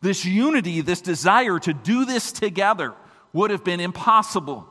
This 0.00 0.24
unity, 0.24 0.80
this 0.80 1.02
desire 1.02 1.58
to 1.58 1.74
do 1.74 2.06
this 2.06 2.32
together 2.32 2.94
would 3.34 3.50
have 3.50 3.64
been 3.64 3.80
impossible. 3.80 4.66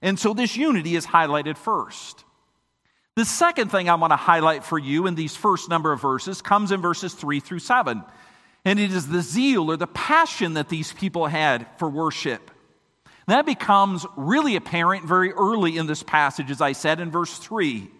And 0.00 0.18
so 0.18 0.32
this 0.32 0.56
unity 0.56 0.94
is 0.94 1.04
highlighted 1.04 1.56
first. 1.56 2.24
The 3.16 3.24
second 3.24 3.70
thing 3.70 3.88
I 3.88 3.96
want 3.96 4.12
to 4.12 4.16
highlight 4.16 4.64
for 4.64 4.78
you 4.78 5.06
in 5.06 5.14
these 5.14 5.34
first 5.34 5.68
number 5.68 5.92
of 5.92 6.00
verses 6.00 6.40
comes 6.40 6.70
in 6.70 6.80
verses 6.80 7.12
3 7.12 7.40
through 7.40 7.58
7. 7.58 8.02
And 8.64 8.78
it 8.78 8.92
is 8.92 9.08
the 9.08 9.22
zeal 9.22 9.70
or 9.70 9.76
the 9.76 9.86
passion 9.86 10.54
that 10.54 10.68
these 10.68 10.92
people 10.92 11.26
had 11.26 11.66
for 11.78 11.88
worship. 11.88 12.50
That 13.26 13.46
becomes 13.46 14.06
really 14.16 14.56
apparent 14.56 15.04
very 15.04 15.32
early 15.32 15.76
in 15.76 15.86
this 15.86 16.02
passage, 16.02 16.50
as 16.50 16.60
I 16.60 16.72
said 16.72 17.00
in 17.00 17.10
verse 17.10 17.38
3. 17.38 17.90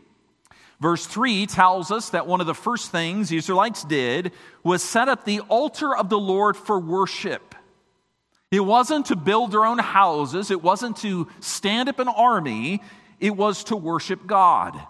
Verse 0.80 1.06
3 1.06 1.46
tells 1.46 1.90
us 1.90 2.10
that 2.10 2.26
one 2.26 2.40
of 2.40 2.46
the 2.46 2.54
first 2.54 2.90
things 2.90 3.28
the 3.28 3.36
Israelites 3.36 3.84
did 3.84 4.32
was 4.64 4.82
set 4.82 5.08
up 5.08 5.24
the 5.24 5.40
altar 5.40 5.94
of 5.94 6.08
the 6.08 6.18
Lord 6.18 6.56
for 6.56 6.80
worship. 6.80 7.54
It 8.50 8.60
wasn't 8.60 9.06
to 9.06 9.16
build 9.16 9.52
their 9.52 9.64
own 9.64 9.78
houses, 9.78 10.50
it 10.50 10.62
wasn't 10.62 10.96
to 10.98 11.28
stand 11.38 11.88
up 11.88 12.00
an 12.00 12.08
army, 12.08 12.82
it 13.20 13.36
was 13.36 13.64
to 13.64 13.76
worship 13.76 14.26
God. 14.26 14.80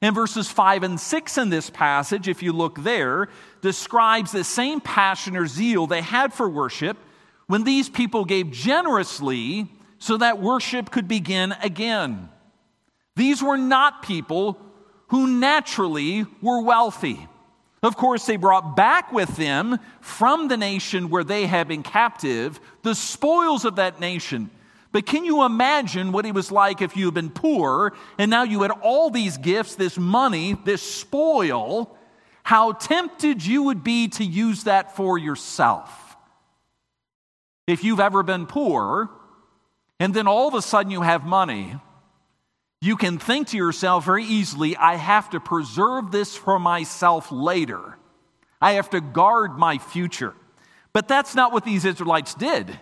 And 0.00 0.14
verses 0.14 0.48
5 0.48 0.84
and 0.84 1.00
6 1.00 1.38
in 1.38 1.50
this 1.50 1.70
passage, 1.70 2.28
if 2.28 2.42
you 2.42 2.52
look 2.52 2.82
there, 2.82 3.28
describes 3.60 4.30
the 4.30 4.44
same 4.44 4.80
passion 4.80 5.36
or 5.36 5.46
zeal 5.46 5.86
they 5.86 6.02
had 6.02 6.32
for 6.32 6.48
worship 6.48 6.96
when 7.48 7.64
these 7.64 7.88
people 7.88 8.24
gave 8.24 8.50
generously 8.52 9.68
so 9.98 10.16
that 10.18 10.40
worship 10.40 10.90
could 10.90 11.08
begin 11.08 11.52
again. 11.62 12.28
These 13.16 13.42
were 13.42 13.56
not 13.56 14.02
people 14.02 14.60
who 15.08 15.26
naturally 15.26 16.24
were 16.40 16.62
wealthy. 16.62 17.26
Of 17.82 17.96
course, 17.96 18.26
they 18.26 18.36
brought 18.36 18.76
back 18.76 19.12
with 19.12 19.36
them 19.36 19.78
from 20.00 20.48
the 20.48 20.56
nation 20.56 21.10
where 21.10 21.24
they 21.24 21.46
had 21.46 21.66
been 21.68 21.82
captive 21.82 22.60
the 22.82 22.94
spoils 22.94 23.64
of 23.64 23.76
that 23.76 23.98
nation. 23.98 24.50
But 24.90 25.06
can 25.06 25.24
you 25.24 25.44
imagine 25.44 26.12
what 26.12 26.24
it 26.24 26.34
was 26.34 26.50
like 26.50 26.80
if 26.80 26.96
you 26.96 27.06
had 27.06 27.14
been 27.14 27.30
poor 27.30 27.94
and 28.16 28.30
now 28.30 28.42
you 28.42 28.62
had 28.62 28.70
all 28.70 29.10
these 29.10 29.36
gifts, 29.36 29.74
this 29.74 29.98
money, 29.98 30.56
this 30.64 30.82
spoil? 30.82 31.96
How 32.42 32.72
tempted 32.72 33.44
you 33.44 33.64
would 33.64 33.84
be 33.84 34.08
to 34.08 34.24
use 34.24 34.64
that 34.64 34.96
for 34.96 35.18
yourself. 35.18 36.16
If 37.66 37.84
you've 37.84 38.00
ever 38.00 38.22
been 38.22 38.46
poor 38.46 39.10
and 40.00 40.14
then 40.14 40.26
all 40.26 40.48
of 40.48 40.54
a 40.54 40.62
sudden 40.62 40.90
you 40.90 41.02
have 41.02 41.26
money, 41.26 41.74
you 42.80 42.96
can 42.96 43.18
think 43.18 43.48
to 43.48 43.56
yourself 43.56 44.06
very 44.06 44.24
easily, 44.24 44.76
I 44.76 44.94
have 44.94 45.30
to 45.30 45.40
preserve 45.40 46.10
this 46.10 46.34
for 46.34 46.58
myself 46.58 47.30
later. 47.30 47.98
I 48.60 48.72
have 48.72 48.88
to 48.90 49.00
guard 49.02 49.58
my 49.58 49.76
future. 49.76 50.34
But 50.92 51.08
that's 51.08 51.34
not 51.34 51.52
what 51.52 51.64
these 51.64 51.84
Israelites 51.84 52.34
did. 52.34 52.78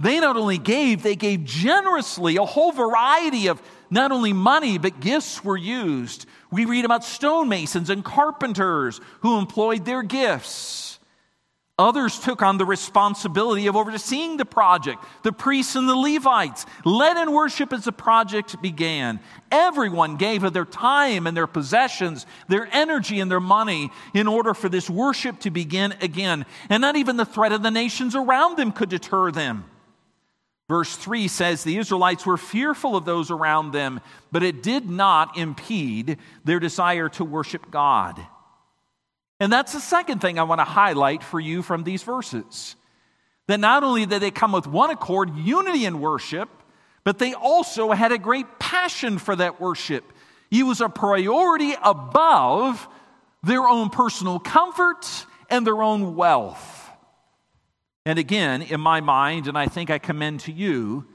They 0.00 0.20
not 0.20 0.36
only 0.36 0.58
gave, 0.58 1.02
they 1.02 1.16
gave 1.16 1.44
generously. 1.44 2.36
A 2.36 2.44
whole 2.44 2.70
variety 2.70 3.48
of 3.48 3.60
not 3.90 4.12
only 4.12 4.32
money, 4.32 4.78
but 4.78 5.00
gifts 5.00 5.42
were 5.42 5.56
used. 5.56 6.26
We 6.52 6.66
read 6.66 6.84
about 6.84 7.02
stonemasons 7.02 7.90
and 7.90 8.04
carpenters 8.04 9.00
who 9.20 9.38
employed 9.38 9.84
their 9.84 10.02
gifts. 10.02 11.00
Others 11.80 12.20
took 12.20 12.42
on 12.42 12.58
the 12.58 12.64
responsibility 12.64 13.68
of 13.68 13.76
overseeing 13.76 14.36
the 14.36 14.44
project. 14.44 15.04
The 15.22 15.32
priests 15.32 15.76
and 15.76 15.88
the 15.88 15.94
Levites 15.94 16.66
led 16.84 17.16
in 17.16 17.32
worship 17.32 17.72
as 17.72 17.84
the 17.84 17.92
project 17.92 18.60
began. 18.60 19.20
Everyone 19.50 20.16
gave 20.16 20.42
of 20.42 20.52
their 20.52 20.64
time 20.64 21.26
and 21.26 21.36
their 21.36 21.46
possessions, 21.46 22.26
their 22.48 22.68
energy 22.72 23.20
and 23.20 23.30
their 23.30 23.40
money 23.40 23.90
in 24.12 24.26
order 24.26 24.54
for 24.54 24.68
this 24.68 24.90
worship 24.90 25.38
to 25.40 25.50
begin 25.50 25.94
again. 26.00 26.46
And 26.68 26.80
not 26.80 26.96
even 26.96 27.16
the 27.16 27.24
threat 27.24 27.52
of 27.52 27.62
the 27.62 27.70
nations 27.70 28.16
around 28.16 28.56
them 28.56 28.72
could 28.72 28.88
deter 28.88 29.30
them. 29.30 29.64
Verse 30.68 30.94
3 30.96 31.28
says 31.28 31.64
the 31.64 31.78
Israelites 31.78 32.26
were 32.26 32.36
fearful 32.36 32.94
of 32.94 33.06
those 33.06 33.30
around 33.30 33.72
them, 33.72 34.00
but 34.30 34.42
it 34.42 34.62
did 34.62 34.88
not 34.88 35.38
impede 35.38 36.18
their 36.44 36.60
desire 36.60 37.08
to 37.10 37.24
worship 37.24 37.70
God. 37.70 38.20
And 39.40 39.52
that's 39.52 39.72
the 39.72 39.80
second 39.80 40.20
thing 40.20 40.38
I 40.38 40.42
want 40.42 40.60
to 40.60 40.64
highlight 40.64 41.22
for 41.22 41.40
you 41.40 41.62
from 41.62 41.84
these 41.84 42.02
verses. 42.02 42.76
That 43.46 43.60
not 43.60 43.82
only 43.82 44.04
did 44.04 44.20
they 44.20 44.30
come 44.30 44.52
with 44.52 44.66
one 44.66 44.90
accord, 44.90 45.34
unity 45.36 45.86
in 45.86 46.00
worship, 46.00 46.50
but 47.02 47.18
they 47.18 47.32
also 47.32 47.92
had 47.92 48.12
a 48.12 48.18
great 48.18 48.58
passion 48.58 49.18
for 49.18 49.34
that 49.36 49.60
worship. 49.60 50.04
It 50.50 50.64
was 50.64 50.82
a 50.82 50.90
priority 50.90 51.72
above 51.82 52.86
their 53.42 53.66
own 53.66 53.88
personal 53.88 54.38
comfort 54.38 55.06
and 55.48 55.66
their 55.66 55.82
own 55.82 56.14
wealth. 56.14 56.87
And 58.08 58.18
again, 58.18 58.62
in 58.62 58.80
my 58.80 59.02
mind, 59.02 59.48
and 59.48 59.58
I 59.58 59.66
think 59.66 59.90
I 59.90 59.98
commend 59.98 60.40
to 60.40 60.52
you, 60.52 61.06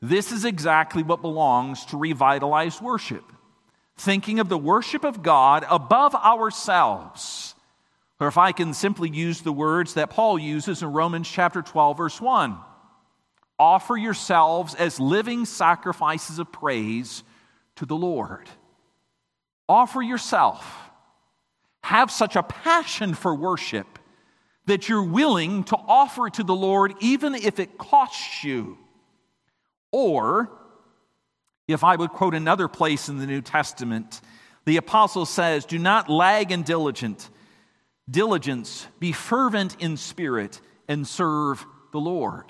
this 0.00 0.32
is 0.32 0.44
exactly 0.44 1.04
what 1.04 1.22
belongs 1.22 1.84
to 1.86 1.96
revitalized 1.96 2.80
worship. 2.80 3.24
Thinking 3.96 4.40
of 4.40 4.48
the 4.48 4.58
worship 4.58 5.04
of 5.04 5.22
God 5.22 5.64
above 5.70 6.16
ourselves 6.16 7.54
or 8.18 8.26
if 8.26 8.38
I 8.38 8.50
can 8.50 8.74
simply 8.74 9.08
use 9.08 9.40
the 9.40 9.52
words 9.52 9.94
that 9.94 10.10
Paul 10.10 10.36
uses 10.36 10.82
in 10.82 10.92
Romans 10.92 11.28
chapter 11.28 11.62
12, 11.62 11.96
verse 11.96 12.20
1 12.20 12.58
offer 13.56 13.96
yourselves 13.96 14.74
as 14.74 14.98
living 14.98 15.44
sacrifices 15.44 16.40
of 16.40 16.50
praise 16.50 17.22
to 17.76 17.86
the 17.86 17.94
Lord. 17.94 18.48
Offer 19.68 20.02
yourself. 20.02 20.90
Have 21.84 22.10
such 22.10 22.34
a 22.34 22.42
passion 22.42 23.14
for 23.14 23.32
worship 23.32 23.98
that 24.66 24.88
you're 24.88 25.02
willing 25.02 25.64
to 25.64 25.76
offer 25.76 26.30
to 26.30 26.42
the 26.42 26.54
Lord 26.54 26.94
even 27.00 27.34
if 27.34 27.58
it 27.58 27.78
costs 27.78 28.44
you. 28.44 28.78
Or, 29.90 30.50
if 31.68 31.84
I 31.84 31.96
would 31.96 32.10
quote 32.10 32.34
another 32.34 32.68
place 32.68 33.08
in 33.08 33.18
the 33.18 33.26
New 33.26 33.40
Testament, 33.42 34.20
the 34.64 34.76
apostle 34.76 35.26
says, 35.26 35.64
Do 35.64 35.78
not 35.78 36.08
lag 36.08 36.52
in 36.52 36.62
diligent 36.62 37.28
diligence, 38.10 38.86
be 38.98 39.12
fervent 39.12 39.76
in 39.80 39.96
spirit, 39.96 40.60
and 40.88 41.06
serve 41.06 41.64
the 41.92 42.00
Lord. 42.00 42.44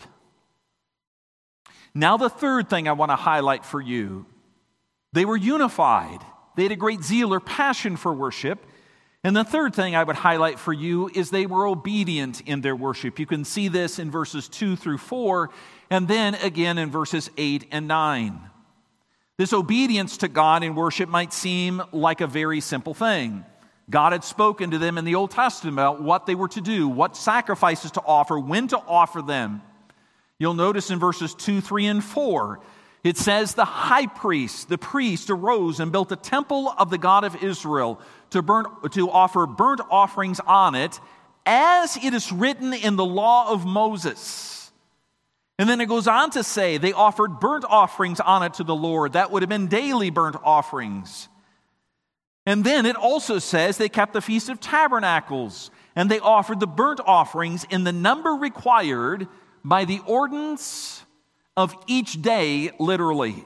Now, 1.94 2.16
the 2.16 2.30
third 2.30 2.70
thing 2.70 2.88
I 2.88 2.92
want 2.92 3.10
to 3.10 3.16
highlight 3.16 3.64
for 3.64 3.80
you 3.80 4.26
they 5.12 5.24
were 5.24 5.36
unified, 5.36 6.20
they 6.56 6.62
had 6.62 6.72
a 6.72 6.76
great 6.76 7.02
zeal 7.02 7.34
or 7.34 7.40
passion 7.40 7.96
for 7.96 8.12
worship. 8.12 8.64
And 9.24 9.36
the 9.36 9.44
third 9.44 9.74
thing 9.74 9.94
I 9.94 10.02
would 10.02 10.16
highlight 10.16 10.58
for 10.58 10.72
you 10.72 11.08
is 11.14 11.30
they 11.30 11.46
were 11.46 11.66
obedient 11.66 12.40
in 12.40 12.60
their 12.60 12.74
worship. 12.74 13.20
You 13.20 13.26
can 13.26 13.44
see 13.44 13.68
this 13.68 14.00
in 14.00 14.10
verses 14.10 14.48
2 14.48 14.74
through 14.74 14.98
4, 14.98 15.50
and 15.90 16.08
then 16.08 16.34
again 16.36 16.76
in 16.76 16.90
verses 16.90 17.30
8 17.36 17.68
and 17.70 17.86
9. 17.86 18.40
This 19.38 19.52
obedience 19.52 20.18
to 20.18 20.28
God 20.28 20.64
in 20.64 20.74
worship 20.74 21.08
might 21.08 21.32
seem 21.32 21.82
like 21.92 22.20
a 22.20 22.26
very 22.26 22.60
simple 22.60 22.94
thing. 22.94 23.44
God 23.88 24.12
had 24.12 24.24
spoken 24.24 24.72
to 24.72 24.78
them 24.78 24.98
in 24.98 25.04
the 25.04 25.14
Old 25.14 25.30
Testament 25.30 25.74
about 25.74 26.02
what 26.02 26.26
they 26.26 26.34
were 26.34 26.48
to 26.48 26.60
do, 26.60 26.88
what 26.88 27.16
sacrifices 27.16 27.92
to 27.92 28.02
offer, 28.04 28.38
when 28.38 28.68
to 28.68 28.78
offer 28.78 29.22
them. 29.22 29.62
You'll 30.38 30.54
notice 30.54 30.90
in 30.90 30.98
verses 30.98 31.34
2, 31.34 31.60
3, 31.60 31.86
and 31.86 32.04
4, 32.04 32.60
it 33.04 33.16
says, 33.16 33.54
The 33.54 33.64
high 33.64 34.06
priest, 34.06 34.68
the 34.68 34.78
priest, 34.78 35.30
arose 35.30 35.80
and 35.80 35.92
built 35.92 36.10
a 36.12 36.16
temple 36.16 36.72
of 36.76 36.90
the 36.90 36.98
God 36.98 37.24
of 37.24 37.42
Israel 37.42 38.00
to, 38.32 38.42
burn, 38.42 38.66
to 38.90 39.10
offer 39.10 39.46
burnt 39.46 39.80
offerings 39.90 40.40
on 40.40 40.74
it, 40.74 41.00
as 41.46 41.96
it 41.96 42.14
is 42.14 42.30
written 42.30 42.74
in 42.74 42.96
the 42.96 43.04
law 43.04 43.50
of 43.50 43.64
Moses. 43.64 44.72
And 45.58 45.68
then 45.68 45.80
it 45.80 45.86
goes 45.86 46.08
on 46.08 46.30
to 46.30 46.42
say, 46.42 46.78
They 46.78 46.92
offered 46.92 47.40
burnt 47.40 47.64
offerings 47.68 48.20
on 48.20 48.42
it 48.42 48.54
to 48.54 48.64
the 48.64 48.74
Lord. 48.74 49.14
That 49.14 49.30
would 49.30 49.42
have 49.42 49.48
been 49.48 49.68
daily 49.68 50.10
burnt 50.10 50.36
offerings. 50.42 51.28
And 52.44 52.64
then 52.64 52.86
it 52.86 52.96
also 52.96 53.38
says 53.38 53.78
they 53.78 53.88
kept 53.88 54.12
the 54.12 54.20
Feast 54.20 54.48
of 54.48 54.58
Tabernacles 54.58 55.70
and 55.94 56.10
they 56.10 56.18
offered 56.18 56.58
the 56.58 56.66
burnt 56.66 57.00
offerings 57.04 57.64
in 57.70 57.84
the 57.84 57.92
number 57.92 58.30
required 58.30 59.28
by 59.64 59.84
the 59.84 60.00
ordinance 60.06 61.04
of 61.56 61.74
each 61.86 62.20
day, 62.20 62.72
literally. 62.80 63.44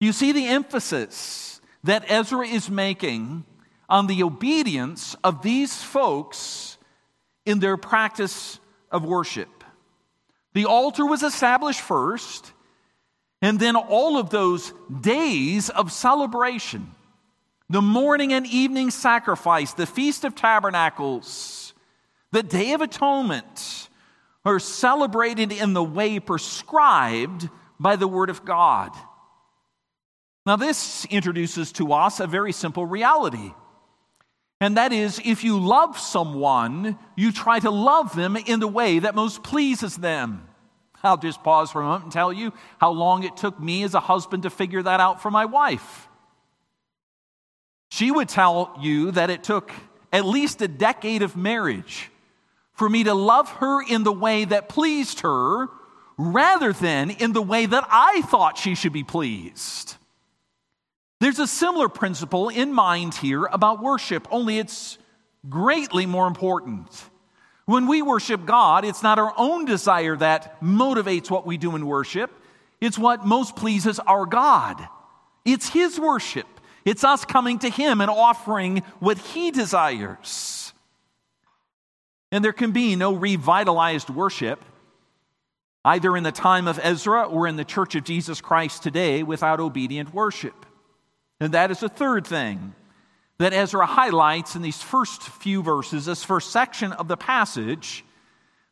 You 0.00 0.12
see 0.12 0.32
the 0.32 0.46
emphasis 0.46 1.53
that 1.84 2.10
Ezra 2.10 2.46
is 2.46 2.68
making 2.68 3.44
on 3.88 4.06
the 4.06 4.22
obedience 4.22 5.14
of 5.22 5.42
these 5.42 5.82
folks 5.82 6.76
in 7.46 7.60
their 7.60 7.76
practice 7.76 8.58
of 8.90 9.04
worship. 9.04 9.64
The 10.54 10.64
altar 10.64 11.04
was 11.04 11.22
established 11.22 11.80
first, 11.80 12.52
and 13.42 13.60
then 13.60 13.76
all 13.76 14.18
of 14.18 14.30
those 14.30 14.72
days 15.00 15.68
of 15.70 15.92
celebration 15.92 16.90
the 17.70 17.82
morning 17.82 18.32
and 18.32 18.46
evening 18.46 18.90
sacrifice, 18.90 19.72
the 19.72 19.86
Feast 19.86 20.24
of 20.24 20.34
Tabernacles, 20.34 21.72
the 22.30 22.42
Day 22.42 22.72
of 22.72 22.82
Atonement 22.82 23.88
are 24.44 24.58
celebrated 24.58 25.50
in 25.50 25.72
the 25.72 25.82
way 25.82 26.20
prescribed 26.20 27.48
by 27.80 27.96
the 27.96 28.06
Word 28.06 28.28
of 28.28 28.44
God. 28.44 28.90
Now, 30.46 30.56
this 30.56 31.06
introduces 31.06 31.72
to 31.72 31.92
us 31.92 32.20
a 32.20 32.26
very 32.26 32.52
simple 32.52 32.84
reality. 32.84 33.52
And 34.60 34.76
that 34.76 34.92
is, 34.92 35.20
if 35.24 35.42
you 35.42 35.58
love 35.58 35.98
someone, 35.98 36.98
you 37.16 37.32
try 37.32 37.60
to 37.60 37.70
love 37.70 38.14
them 38.14 38.36
in 38.36 38.60
the 38.60 38.68
way 38.68 38.98
that 38.98 39.14
most 39.14 39.42
pleases 39.42 39.96
them. 39.96 40.46
I'll 41.02 41.16
just 41.16 41.42
pause 41.42 41.70
for 41.70 41.82
a 41.82 41.84
moment 41.84 42.04
and 42.04 42.12
tell 42.12 42.32
you 42.32 42.52
how 42.78 42.90
long 42.90 43.24
it 43.24 43.36
took 43.36 43.60
me 43.60 43.82
as 43.82 43.94
a 43.94 44.00
husband 44.00 44.44
to 44.44 44.50
figure 44.50 44.82
that 44.82 45.00
out 45.00 45.20
for 45.20 45.30
my 45.30 45.44
wife. 45.44 46.08
She 47.90 48.10
would 48.10 48.28
tell 48.28 48.76
you 48.80 49.10
that 49.12 49.30
it 49.30 49.44
took 49.44 49.70
at 50.12 50.24
least 50.24 50.62
a 50.62 50.68
decade 50.68 51.22
of 51.22 51.36
marriage 51.36 52.10
for 52.72 52.88
me 52.88 53.04
to 53.04 53.14
love 53.14 53.50
her 53.52 53.82
in 53.82 54.02
the 54.02 54.12
way 54.12 54.44
that 54.44 54.68
pleased 54.68 55.20
her 55.20 55.68
rather 56.16 56.72
than 56.72 57.10
in 57.10 57.32
the 57.32 57.42
way 57.42 57.66
that 57.66 57.86
I 57.90 58.22
thought 58.22 58.58
she 58.58 58.74
should 58.74 58.92
be 58.92 59.04
pleased. 59.04 59.96
There's 61.20 61.38
a 61.38 61.46
similar 61.46 61.88
principle 61.88 62.48
in 62.48 62.72
mind 62.72 63.14
here 63.14 63.44
about 63.44 63.82
worship, 63.82 64.26
only 64.30 64.58
it's 64.58 64.98
greatly 65.48 66.06
more 66.06 66.26
important. 66.26 66.88
When 67.66 67.86
we 67.86 68.02
worship 68.02 68.44
God, 68.44 68.84
it's 68.84 69.02
not 69.02 69.18
our 69.18 69.32
own 69.36 69.64
desire 69.64 70.16
that 70.16 70.60
motivates 70.60 71.30
what 71.30 71.46
we 71.46 71.56
do 71.56 71.76
in 71.76 71.86
worship, 71.86 72.30
it's 72.80 72.98
what 72.98 73.24
most 73.24 73.56
pleases 73.56 73.98
our 74.00 74.26
God. 74.26 74.86
It's 75.44 75.70
His 75.70 75.98
worship. 75.98 76.46
It's 76.84 77.04
us 77.04 77.24
coming 77.24 77.58
to 77.60 77.70
Him 77.70 78.00
and 78.00 78.10
offering 78.10 78.78
what 78.98 79.16
He 79.16 79.50
desires. 79.50 80.72
And 82.30 82.44
there 82.44 82.52
can 82.52 82.72
be 82.72 82.96
no 82.96 83.14
revitalized 83.14 84.10
worship, 84.10 84.62
either 85.84 86.16
in 86.16 86.24
the 86.24 86.32
time 86.32 86.68
of 86.68 86.80
Ezra 86.82 87.22
or 87.22 87.46
in 87.46 87.56
the 87.56 87.64
Church 87.64 87.94
of 87.94 88.04
Jesus 88.04 88.40
Christ 88.40 88.82
today, 88.82 89.22
without 89.22 89.60
obedient 89.60 90.12
worship. 90.12 90.66
And 91.44 91.52
that 91.52 91.70
is 91.70 91.80
the 91.80 91.90
third 91.90 92.26
thing 92.26 92.74
that 93.36 93.52
Ezra 93.52 93.84
highlights 93.84 94.56
in 94.56 94.62
these 94.62 94.80
first 94.80 95.20
few 95.20 95.62
verses, 95.62 96.06
this 96.06 96.24
first 96.24 96.52
section 96.52 96.92
of 96.92 97.06
the 97.06 97.18
passage 97.18 98.02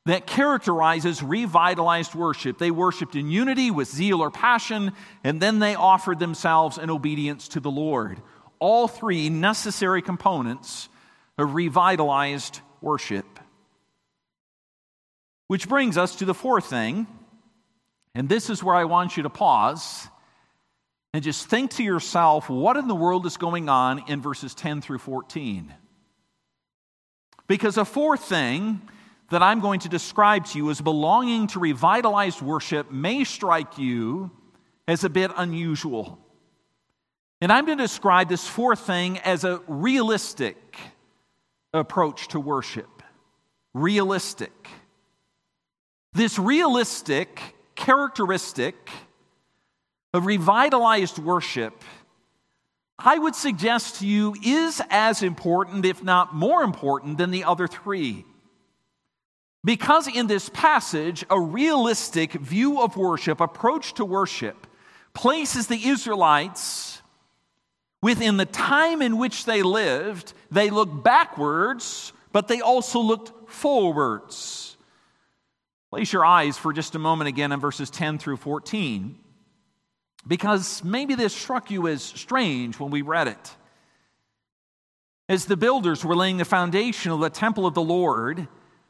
that 0.06 0.26
characterizes 0.26 1.22
revitalized 1.22 2.14
worship. 2.14 2.56
They 2.56 2.70
worshiped 2.70 3.14
in 3.14 3.30
unity 3.30 3.70
with 3.70 3.88
zeal 3.88 4.22
or 4.22 4.30
passion, 4.30 4.92
and 5.22 5.38
then 5.38 5.58
they 5.58 5.74
offered 5.74 6.18
themselves 6.18 6.78
in 6.78 6.88
obedience 6.88 7.48
to 7.48 7.60
the 7.60 7.70
Lord. 7.70 8.22
All 8.58 8.88
three 8.88 9.28
necessary 9.28 10.00
components 10.00 10.88
of 11.36 11.54
revitalized 11.54 12.60
worship. 12.80 13.38
Which 15.46 15.68
brings 15.68 15.98
us 15.98 16.16
to 16.16 16.24
the 16.24 16.32
fourth 16.32 16.70
thing, 16.70 17.06
and 18.14 18.30
this 18.30 18.48
is 18.48 18.64
where 18.64 18.76
I 18.76 18.84
want 18.84 19.18
you 19.18 19.24
to 19.24 19.30
pause 19.30 20.08
and 21.12 21.22
just 21.22 21.46
think 21.46 21.72
to 21.72 21.82
yourself 21.82 22.48
what 22.48 22.76
in 22.76 22.88
the 22.88 22.94
world 22.94 23.26
is 23.26 23.36
going 23.36 23.68
on 23.68 24.04
in 24.08 24.20
verses 24.20 24.54
10 24.54 24.80
through 24.80 24.98
14. 24.98 25.72
Because 27.46 27.76
a 27.76 27.84
fourth 27.84 28.24
thing 28.24 28.80
that 29.30 29.42
I'm 29.42 29.60
going 29.60 29.80
to 29.80 29.88
describe 29.88 30.46
to 30.46 30.58
you 30.58 30.70
as 30.70 30.80
belonging 30.80 31.48
to 31.48 31.60
revitalized 31.60 32.40
worship 32.40 32.90
may 32.90 33.24
strike 33.24 33.78
you 33.78 34.30
as 34.88 35.04
a 35.04 35.10
bit 35.10 35.30
unusual. 35.36 36.18
And 37.40 37.52
I'm 37.52 37.66
going 37.66 37.78
to 37.78 37.84
describe 37.84 38.28
this 38.28 38.46
fourth 38.46 38.80
thing 38.80 39.18
as 39.18 39.44
a 39.44 39.60
realistic 39.66 40.76
approach 41.74 42.28
to 42.28 42.40
worship. 42.40 43.02
Realistic. 43.74 44.68
This 46.12 46.38
realistic 46.38 47.40
characteristic 47.74 48.90
of 50.14 50.26
revitalized 50.26 51.18
worship, 51.18 51.82
I 52.98 53.18
would 53.18 53.34
suggest 53.34 54.00
to 54.00 54.06
you, 54.06 54.34
is 54.44 54.80
as 54.90 55.22
important, 55.22 55.84
if 55.84 56.02
not 56.02 56.34
more 56.34 56.62
important, 56.62 57.18
than 57.18 57.30
the 57.30 57.44
other 57.44 57.66
three. 57.66 58.24
Because 59.64 60.08
in 60.08 60.26
this 60.26 60.48
passage, 60.48 61.24
a 61.30 61.40
realistic 61.40 62.32
view 62.32 62.80
of 62.80 62.96
worship, 62.96 63.40
approach 63.40 63.94
to 63.94 64.04
worship, 64.04 64.66
places 65.14 65.66
the 65.66 65.88
Israelites 65.88 67.00
within 68.02 68.36
the 68.36 68.46
time 68.46 69.00
in 69.00 69.18
which 69.18 69.44
they 69.44 69.62
lived. 69.62 70.32
They 70.50 70.70
looked 70.70 71.04
backwards, 71.04 72.12
but 72.32 72.48
they 72.48 72.60
also 72.60 72.98
looked 72.98 73.50
forwards. 73.50 74.76
Place 75.90 76.12
your 76.12 76.24
eyes 76.24 76.58
for 76.58 76.72
just 76.72 76.94
a 76.94 76.98
moment 76.98 77.28
again 77.28 77.52
in 77.52 77.60
verses 77.60 77.90
10 77.90 78.18
through 78.18 78.38
14, 78.38 79.18
because 80.26 80.84
maybe 80.84 81.14
this 81.14 81.34
struck 81.34 81.70
you 81.70 81.88
as 81.88 82.02
strange 82.02 82.78
when 82.78 82.90
we 82.90 83.02
read 83.02 83.28
it. 83.28 83.56
As 85.28 85.46
the 85.46 85.56
builders 85.56 86.04
were 86.04 86.16
laying 86.16 86.36
the 86.36 86.44
foundation 86.44 87.12
of 87.12 87.20
the 87.20 87.30
temple 87.30 87.66
of 87.66 87.74
the 87.74 87.82
Lord, 87.82 88.48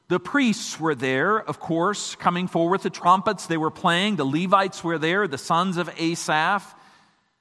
the 0.09 0.21
priests 0.21 0.79
were 0.79 0.95
there, 0.95 1.39
of 1.39 1.61
course, 1.61 2.17
coming 2.17 2.49
forward. 2.49 2.73
With 2.73 2.83
the 2.83 2.91
trumpets 2.91 3.47
they 3.47 3.57
were 3.57 3.71
playing. 3.71 4.17
The 4.17 4.27
Levites 4.27 4.83
were 4.83 4.99
there, 4.99 5.27
the 5.27 5.39
sons 5.39 5.77
of 5.77 5.89
Asaph. 5.99 6.75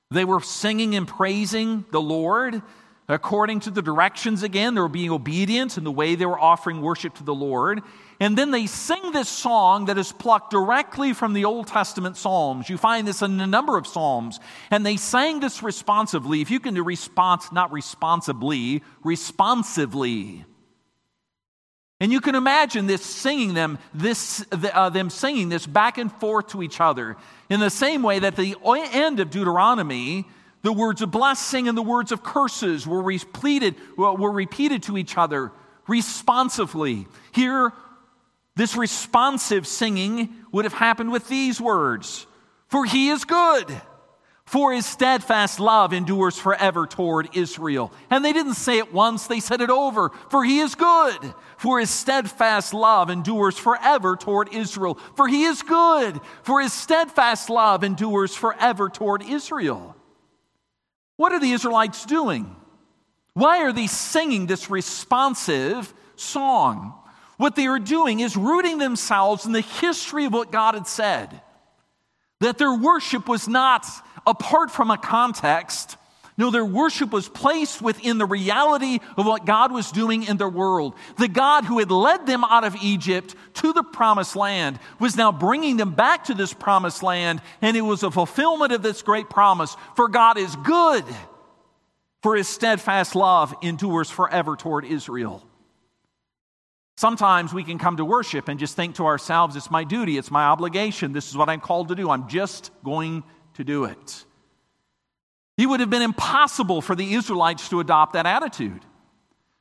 They 0.10 0.25
were 0.25 0.41
singing 0.41 0.95
and 0.95 1.08
praising 1.08 1.86
the 1.91 2.01
Lord 2.01 2.62
according 3.08 3.62
to 3.62 3.71
the 3.71 3.82
directions 3.82 4.43
again. 4.43 4.75
They 4.75 4.82
were 4.82 4.88
being 4.88 5.12
obedient 5.12 5.77
in 5.77 5.84
the 5.84 5.91
way 5.91 6.15
they 6.15 6.25
were 6.25 6.39
offering 6.39 6.82
worship 6.82 7.15
to 7.15 7.23
the 7.23 7.34
Lord. 7.34 7.82
And 8.21 8.38
then 8.38 8.51
they 8.51 8.67
sing 8.67 9.13
this 9.13 9.27
song 9.27 9.86
that 9.86 9.97
is 9.97 10.12
plucked 10.12 10.51
directly 10.51 11.12
from 11.12 11.34
the 11.34 11.45
Old 11.45 11.65
Testament 11.65 12.15
Psalms. 12.15 12.69
You 12.69 12.77
find 12.77 13.07
this 13.07 13.23
in 13.23 13.41
a 13.41 13.47
number 13.47 13.77
of 13.77 13.88
Psalms. 13.88 14.39
And 14.69 14.86
they 14.86 14.97
sang 14.97 15.39
this 15.39 15.63
responsively. 15.63 16.39
If 16.39 16.51
you 16.51 16.60
can 16.60 16.75
do 16.75 16.84
response, 16.84 17.51
not 17.51 17.71
responsibly, 17.71 18.84
responsively. 19.03 20.45
And 21.99 22.12
you 22.12 22.21
can 22.21 22.36
imagine 22.36 22.86
this 22.86 23.03
singing 23.03 23.55
them, 23.55 23.79
this, 23.91 24.45
uh, 24.51 24.89
them 24.89 25.10
singing 25.10 25.49
this 25.49 25.65
back 25.65 25.97
and 25.97 26.12
forth 26.12 26.49
to 26.49 26.62
each 26.62 26.79
other 26.79 27.17
in 27.49 27.60
the 27.60 27.71
same 27.71 28.03
way 28.03 28.19
that 28.19 28.36
the 28.36 28.55
end 28.93 29.19
of 29.19 29.31
Deuteronomy, 29.31 30.25
the 30.62 30.73
words 30.73 31.01
of 31.01 31.10
blessing 31.10 31.67
and 31.67 31.75
the 31.75 31.81
words 31.81 32.12
of 32.12 32.21
curses 32.21 32.86
were 32.86 33.01
repeated, 33.01 33.73
were 33.97 34.31
repeated 34.31 34.84
to 34.84 34.95
each 34.95 35.17
other 35.17 35.51
responsively. 35.88 37.07
Here, 37.31 37.73
this 38.55 38.75
responsive 38.75 39.65
singing 39.65 40.35
would 40.51 40.65
have 40.65 40.73
happened 40.73 41.11
with 41.11 41.27
these 41.27 41.59
words 41.61 42.27
For 42.67 42.85
he 42.85 43.09
is 43.09 43.25
good 43.25 43.81
for 44.51 44.73
his 44.73 44.85
steadfast 44.85 45.61
love 45.61 45.93
endures 45.93 46.37
forever 46.37 46.85
toward 46.85 47.37
Israel. 47.37 47.89
And 48.09 48.25
they 48.25 48.33
didn't 48.33 48.55
say 48.55 48.79
it 48.79 48.93
once, 48.93 49.27
they 49.27 49.39
said 49.39 49.61
it 49.61 49.69
over. 49.69 50.09
For 50.29 50.43
he 50.43 50.59
is 50.59 50.75
good. 50.75 51.33
For 51.55 51.79
his 51.79 51.89
steadfast 51.89 52.73
love 52.73 53.09
endures 53.09 53.57
forever 53.57 54.17
toward 54.17 54.53
Israel. 54.53 54.95
For 55.15 55.29
he 55.29 55.45
is 55.45 55.61
good. 55.61 56.19
For 56.43 56.59
his 56.59 56.73
steadfast 56.73 57.49
love 57.49 57.85
endures 57.85 58.35
forever 58.35 58.89
toward 58.89 59.23
Israel. 59.23 59.95
What 61.15 61.31
are 61.31 61.39
the 61.39 61.53
Israelites 61.53 62.05
doing? 62.05 62.53
Why 63.33 63.63
are 63.63 63.71
they 63.71 63.87
singing 63.87 64.47
this 64.47 64.69
responsive 64.69 65.93
song? 66.17 67.00
What 67.41 67.56
they 67.56 67.65
are 67.65 67.80
doing 67.80 68.19
is 68.19 68.38
rooting 68.38 68.77
themselves 68.77 69.47
in 69.47 69.51
the 69.51 69.62
history 69.62 70.25
of 70.25 70.34
what 70.34 70.51
God 70.51 70.75
had 70.75 70.86
said. 70.86 71.41
That 72.39 72.60
their 72.60 72.71
worship 72.71 73.27
was 73.27 73.47
not 73.47 73.84
apart 74.27 74.69
from 74.69 74.91
a 74.91 74.97
context. 74.99 75.97
No, 76.38 76.51
their 76.51 76.63
worship 76.63 77.10
was 77.10 77.27
placed 77.27 77.82
within 77.82 78.19
the 78.19 78.27
reality 78.27 78.99
of 79.17 79.25
what 79.25 79.47
God 79.47 79.71
was 79.71 79.91
doing 79.91 80.21
in 80.21 80.38
their 80.38 80.47
world. 80.47 80.93
The 81.17 81.27
God 81.27 81.65
who 81.65 81.80
had 81.80 81.89
led 81.89 82.27
them 82.27 82.43
out 82.43 82.63
of 82.63 82.75
Egypt 82.75 83.34
to 83.56 83.73
the 83.73 83.82
promised 83.82 84.36
land 84.36 84.77
was 84.99 85.17
now 85.17 85.32
bringing 85.32 85.77
them 85.77 85.95
back 85.95 86.25
to 86.25 86.36
this 86.36 86.54
promised 86.54 87.01
land, 87.01 87.41
and 87.60 87.75
it 87.75 87.82
was 87.82 88.04
a 88.04 88.12
fulfillment 88.12 88.71
of 88.71 88.84
this 88.84 89.01
great 89.01 89.32
promise. 89.32 89.75
For 89.95 90.10
God 90.10 90.38
is 90.38 90.56
good, 90.58 91.06
for 92.21 92.36
his 92.36 92.47
steadfast 92.47 93.15
love 93.15 93.51
endures 93.63 94.12
forever 94.12 94.56
toward 94.56 94.86
Israel. 94.86 95.43
Sometimes 97.01 97.51
we 97.51 97.63
can 97.63 97.79
come 97.79 97.97
to 97.97 98.05
worship 98.05 98.47
and 98.47 98.59
just 98.59 98.75
think 98.75 98.97
to 98.97 99.07
ourselves, 99.07 99.55
it's 99.55 99.71
my 99.71 99.83
duty, 99.83 100.19
it's 100.19 100.29
my 100.29 100.43
obligation, 100.43 101.13
this 101.13 101.31
is 101.31 101.35
what 101.35 101.49
I'm 101.49 101.59
called 101.59 101.87
to 101.87 101.95
do, 101.95 102.11
I'm 102.11 102.29
just 102.29 102.69
going 102.83 103.23
to 103.55 103.63
do 103.63 103.85
it. 103.85 104.23
It 105.57 105.65
would 105.65 105.79
have 105.79 105.89
been 105.89 106.03
impossible 106.03 106.79
for 106.79 106.95
the 106.95 107.15
Israelites 107.15 107.69
to 107.69 107.79
adopt 107.79 108.13
that 108.13 108.27
attitude 108.27 108.85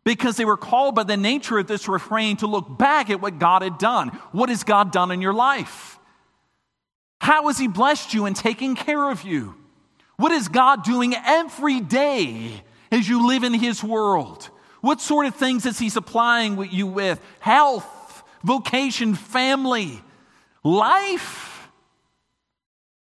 because 0.05 0.37
they 0.37 0.45
were 0.45 0.59
called 0.59 0.95
by 0.95 1.05
the 1.05 1.17
nature 1.17 1.59
of 1.59 1.67
this 1.67 1.89
refrain 1.89 2.37
to 2.37 2.47
look 2.47 2.77
back 2.77 3.09
at 3.09 3.23
what 3.23 3.39
God 3.39 3.63
had 3.63 3.79
done. 3.79 4.09
What 4.33 4.51
has 4.51 4.63
God 4.63 4.93
done 4.93 5.11
in 5.11 5.23
your 5.23 5.33
life? 5.33 5.99
How 7.23 7.47
has 7.47 7.57
He 7.57 7.69
blessed 7.69 8.13
you 8.13 8.27
and 8.27 8.37
taken 8.37 8.75
care 8.75 9.11
of 9.11 9.25
you? 9.25 9.55
What 10.19 10.33
is 10.33 10.49
God 10.49 10.85
doing 10.85 11.15
every 11.15 11.81
day 11.81 12.63
as 12.93 13.09
you 13.09 13.27
live 13.27 13.45
in 13.45 13.55
His 13.55 13.83
world? 13.83 14.51
What 14.81 15.01
sort 15.01 15.27
of 15.27 15.35
things 15.35 15.67
is 15.67 15.79
He 15.79 15.89
supplying 15.89 16.63
you 16.71 16.87
with? 16.87 17.21
Health, 17.41 18.23
vocation, 18.43 19.15
family, 19.15 20.01
life. 20.65 21.69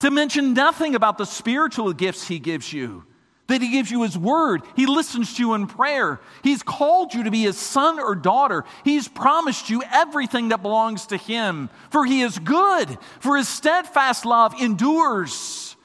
To 0.00 0.10
mention 0.10 0.54
nothing 0.54 0.94
about 0.94 1.18
the 1.18 1.24
spiritual 1.24 1.92
gifts 1.92 2.28
He 2.28 2.38
gives 2.38 2.72
you 2.72 3.04
that 3.46 3.60
He 3.60 3.70
gives 3.70 3.90
you 3.90 4.02
His 4.02 4.16
word. 4.16 4.62
He 4.76 4.86
listens 4.86 5.34
to 5.34 5.42
you 5.42 5.54
in 5.54 5.66
prayer. 5.66 6.20
He's 6.42 6.62
called 6.62 7.14
you 7.14 7.24
to 7.24 7.30
be 7.30 7.42
His 7.42 7.58
son 7.58 8.00
or 8.00 8.14
daughter. 8.14 8.64
He's 8.84 9.08
promised 9.08 9.70
you 9.70 9.82
everything 9.92 10.48
that 10.48 10.62
belongs 10.62 11.06
to 11.06 11.16
Him. 11.16 11.70
For 11.90 12.04
He 12.04 12.22
is 12.22 12.38
good, 12.38 12.96
for 13.20 13.36
His 13.36 13.48
steadfast 13.48 14.24
love 14.24 14.54
endures 14.60 15.76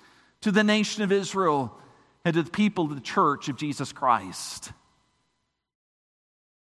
to 0.41 0.51
the 0.51 0.63
nation 0.63 1.03
of 1.03 1.11
Israel 1.11 1.77
and 2.23 2.33
to 2.33 2.43
the 2.43 2.51
people 2.51 2.85
of 2.85 2.95
the 2.95 3.01
church 3.01 3.49
of 3.49 3.57
Jesus 3.57 3.91
Christ. 3.91 4.71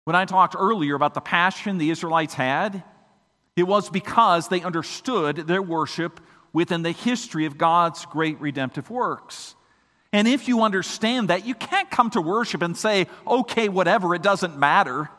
When 0.03 0.15
I 0.15 0.25
talked 0.25 0.55
earlier 0.57 0.95
about 0.95 1.13
the 1.13 1.21
passion 1.21 1.77
the 1.77 1.91
Israelites 1.91 2.33
had, 2.33 2.83
it 3.55 3.63
was 3.63 3.89
because 3.89 4.47
they 4.47 4.61
understood 4.61 5.35
their 5.37 5.61
worship 5.61 6.19
within 6.53 6.81
the 6.81 6.91
history 6.91 7.45
of 7.45 7.57
God's 7.57 8.05
great 8.05 8.39
redemptive 8.41 8.89
works. 8.89 9.55
And 10.13 10.27
if 10.27 10.47
you 10.47 10.63
understand 10.63 11.29
that, 11.29 11.45
you 11.45 11.55
can't 11.55 11.89
come 11.89 12.09
to 12.11 12.21
worship 12.21 12.61
and 12.61 12.75
say, 12.75 13.07
okay, 13.25 13.69
whatever, 13.69 14.13
it 14.13 14.21
doesn't 14.21 14.57
matter. 14.57 15.09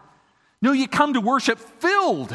No, 0.61 0.73
you 0.73 0.87
come 0.87 1.15
to 1.15 1.21
worship 1.21 1.59
filled 1.59 2.35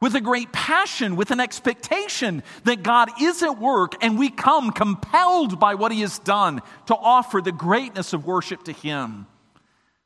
with 0.00 0.14
a 0.14 0.20
great 0.20 0.52
passion, 0.52 1.16
with 1.16 1.30
an 1.30 1.40
expectation 1.40 2.42
that 2.64 2.82
God 2.82 3.10
is 3.22 3.42
at 3.42 3.58
work, 3.58 3.94
and 4.04 4.18
we 4.18 4.28
come 4.28 4.70
compelled 4.70 5.58
by 5.58 5.74
what 5.74 5.92
He 5.92 6.02
has 6.02 6.18
done 6.18 6.60
to 6.86 6.94
offer 6.94 7.40
the 7.40 7.52
greatness 7.52 8.12
of 8.12 8.26
worship 8.26 8.64
to 8.64 8.72
Him. 8.72 9.26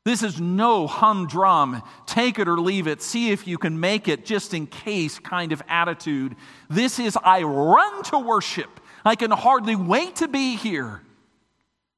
This 0.05 0.23
is 0.23 0.39
no 0.39 0.87
humdrum, 0.87 1.81
take 2.05 2.39
it 2.39 2.47
or 2.47 2.59
leave 2.59 2.87
it, 2.87 3.01
see 3.01 3.31
if 3.31 3.47
you 3.47 3.57
can 3.57 3.79
make 3.79 4.07
it 4.07 4.25
just 4.25 4.53
in 4.53 4.65
case 4.65 5.19
kind 5.19 5.51
of 5.51 5.61
attitude. 5.67 6.35
This 6.69 6.99
is, 6.99 7.17
I 7.21 7.43
run 7.43 8.03
to 8.03 8.19
worship. 8.19 8.79
I 9.03 9.15
can 9.15 9.31
hardly 9.31 9.75
wait 9.75 10.17
to 10.17 10.27
be 10.27 10.55
here 10.55 11.01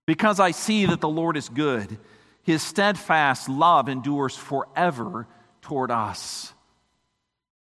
because 0.06 0.40
I 0.40 0.52
see 0.52 0.86
that 0.88 1.00
the 1.00 1.08
Lord 1.08 1.38
is 1.38 1.48
good. 1.48 1.98
His 2.44 2.64
steadfast 2.64 3.48
love 3.48 3.88
endures 3.88 4.36
forever 4.36 5.28
toward 5.62 5.92
us. 5.92 6.54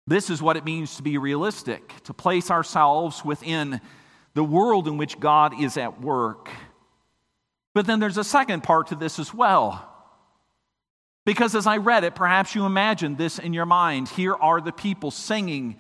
This 0.07 0.31
is 0.31 0.43
what 0.43 0.57
it 0.57 0.65
means 0.65 0.97
to 0.97 1.03
be 1.03 1.19
realistic, 1.19 1.93
to 2.05 2.15
place 2.15 2.51
ourselves 2.51 3.25
within 3.25 3.81
the 4.35 4.45
world 4.45 4.89
in 4.89 4.97
which 4.97 5.21
God 5.21 5.61
is 5.61 5.77
at 5.77 6.01
work. 6.01 6.51
But 7.75 7.87
then 7.87 8.01
there's 8.01 8.19
a 8.19 8.25
second 8.25 8.63
part 8.63 8.89
to 8.89 8.95
this 8.95 9.19
as 9.19 9.33
well. 9.33 9.91
Because 11.25 11.55
as 11.55 11.67
I 11.67 11.79
read 11.79 12.05
it, 12.05 12.15
perhaps 12.15 12.55
you 12.55 12.67
imagined 12.67 13.19
this 13.19 13.39
in 13.39 13.53
your 13.53 13.67
mind. 13.67 14.09
Here 14.09 14.35
are 14.35 14.61
the 14.61 14.73
people 14.73 15.11
singing 15.11 15.77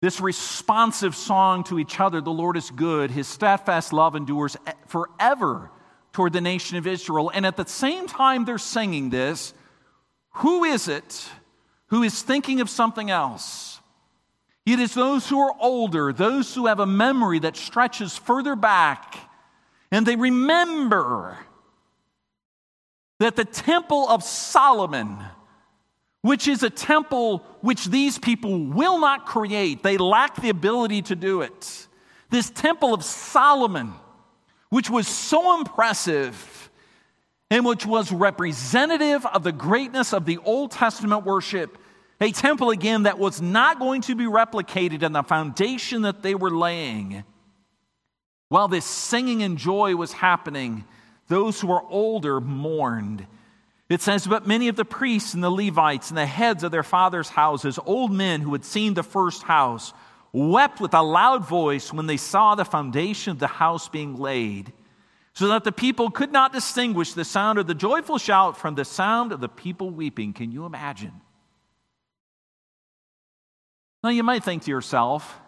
this 0.00 0.20
responsive 0.20 1.14
song 1.14 1.62
to 1.64 1.78
each 1.78 2.00
other, 2.00 2.20
the 2.20 2.32
Lord 2.32 2.56
is 2.56 2.72
good, 2.72 3.12
his 3.12 3.28
steadfast 3.28 3.92
love 3.92 4.16
endures 4.16 4.56
forever 4.88 5.70
toward 6.12 6.32
the 6.32 6.40
nation 6.40 6.76
of 6.76 6.88
Israel. 6.88 7.30
And 7.32 7.46
at 7.46 7.56
the 7.56 7.66
same 7.66 8.08
time 8.08 8.44
they're 8.44 8.58
singing 8.58 9.10
this, 9.10 9.54
who 10.36 10.64
is 10.64 10.88
it 10.88 11.30
who 11.92 12.02
is 12.02 12.22
thinking 12.22 12.62
of 12.62 12.70
something 12.70 13.10
else? 13.10 13.78
It 14.64 14.80
is 14.80 14.94
those 14.94 15.28
who 15.28 15.38
are 15.38 15.54
older, 15.60 16.10
those 16.10 16.54
who 16.54 16.66
have 16.66 16.80
a 16.80 16.86
memory 16.86 17.38
that 17.40 17.54
stretches 17.54 18.16
further 18.16 18.56
back, 18.56 19.18
and 19.90 20.06
they 20.06 20.16
remember 20.16 21.36
that 23.22 23.36
the 23.36 23.44
temple 23.44 24.08
of 24.08 24.22
Solomon 24.22 25.18
which 26.22 26.46
is 26.46 26.62
a 26.62 26.70
temple 26.70 27.38
which 27.60 27.86
these 27.86 28.18
people 28.18 28.58
will 28.58 28.98
not 28.98 29.26
create. 29.26 29.82
They 29.82 29.98
lack 29.98 30.40
the 30.40 30.48
ability 30.48 31.02
to 31.02 31.16
do 31.16 31.42
it. 31.42 31.88
This 32.30 32.48
temple 32.48 32.94
of 32.94 33.04
Solomon, 33.04 33.92
which 34.70 34.88
was 34.88 35.06
so 35.06 35.58
impressive 35.58 36.70
and 37.50 37.66
which 37.66 37.84
was 37.84 38.10
representative 38.10 39.26
of 39.26 39.42
the 39.42 39.52
greatness 39.52 40.14
of 40.14 40.24
the 40.24 40.38
Old 40.38 40.70
Testament 40.70 41.26
worship, 41.26 41.76
a 42.20 42.30
temple 42.30 42.70
again 42.70 43.02
that 43.02 43.18
was 43.18 43.42
not 43.42 43.80
going 43.80 44.00
to 44.02 44.14
be 44.14 44.24
replicated 44.24 45.02
in 45.02 45.12
the 45.12 45.24
foundation 45.24 46.02
that 46.02 46.22
they 46.22 46.36
were 46.36 46.52
laying. 46.52 47.24
While 48.48 48.68
this 48.68 48.86
singing 48.86 49.42
and 49.42 49.58
joy 49.58 49.96
was 49.96 50.12
happening, 50.12 50.84
those 51.28 51.60
who 51.60 51.68
were 51.68 51.82
older 51.88 52.40
mourned 52.40 53.26
it 53.92 54.00
says, 54.00 54.26
But 54.26 54.46
many 54.46 54.68
of 54.68 54.76
the 54.76 54.86
priests 54.86 55.34
and 55.34 55.44
the 55.44 55.50
Levites 55.50 56.08
and 56.08 56.16
the 56.16 56.26
heads 56.26 56.62
of 56.62 56.70
their 56.70 56.82
fathers' 56.82 57.28
houses, 57.28 57.78
old 57.84 58.10
men 58.10 58.40
who 58.40 58.52
had 58.52 58.64
seen 58.64 58.94
the 58.94 59.02
first 59.02 59.42
house, 59.42 59.92
wept 60.32 60.80
with 60.80 60.94
a 60.94 61.02
loud 61.02 61.46
voice 61.46 61.92
when 61.92 62.06
they 62.06 62.16
saw 62.16 62.54
the 62.54 62.64
foundation 62.64 63.32
of 63.32 63.38
the 63.38 63.46
house 63.46 63.90
being 63.90 64.16
laid, 64.16 64.72
so 65.34 65.48
that 65.48 65.64
the 65.64 65.72
people 65.72 66.10
could 66.10 66.32
not 66.32 66.54
distinguish 66.54 67.12
the 67.12 67.24
sound 67.24 67.58
of 67.58 67.66
the 67.66 67.74
joyful 67.74 68.16
shout 68.16 68.56
from 68.56 68.74
the 68.74 68.84
sound 68.84 69.30
of 69.30 69.40
the 69.40 69.48
people 69.48 69.90
weeping. 69.90 70.32
Can 70.32 70.52
you 70.52 70.64
imagine? 70.64 71.12
Now, 74.02 74.08
you 74.08 74.22
might 74.22 74.42
think 74.42 74.62
to 74.62 74.70
yourself, 74.70 75.38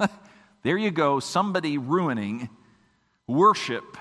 there 0.64 0.76
you 0.76 0.90
go, 0.90 1.20
somebody 1.20 1.78
ruining 1.78 2.48
worship 3.28 3.96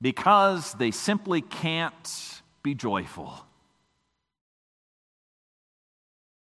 because 0.00 0.74
they 0.74 0.90
simply 0.90 1.40
can't 1.40 2.42
be 2.62 2.74
joyful. 2.74 3.44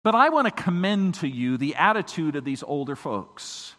But 0.03 0.15
I 0.15 0.29
want 0.29 0.47
to 0.47 0.63
commend 0.63 1.15
to 1.17 1.29
you 1.29 1.57
the 1.57 1.75
attitude 1.75 2.37
of 2.37 2.45
these 2.45 2.63
older 2.63 2.95
folks. 2.95 3.75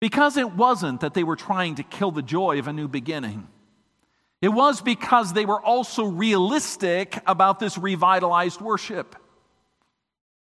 Because 0.00 0.36
it 0.36 0.52
wasn't 0.52 1.00
that 1.00 1.14
they 1.14 1.24
were 1.24 1.36
trying 1.36 1.76
to 1.76 1.82
kill 1.82 2.10
the 2.10 2.22
joy 2.22 2.58
of 2.58 2.68
a 2.68 2.72
new 2.72 2.86
beginning. 2.86 3.48
It 4.42 4.50
was 4.50 4.82
because 4.82 5.32
they 5.32 5.46
were 5.46 5.60
also 5.60 6.04
realistic 6.04 7.18
about 7.26 7.58
this 7.58 7.78
revitalized 7.78 8.60
worship. 8.60 9.16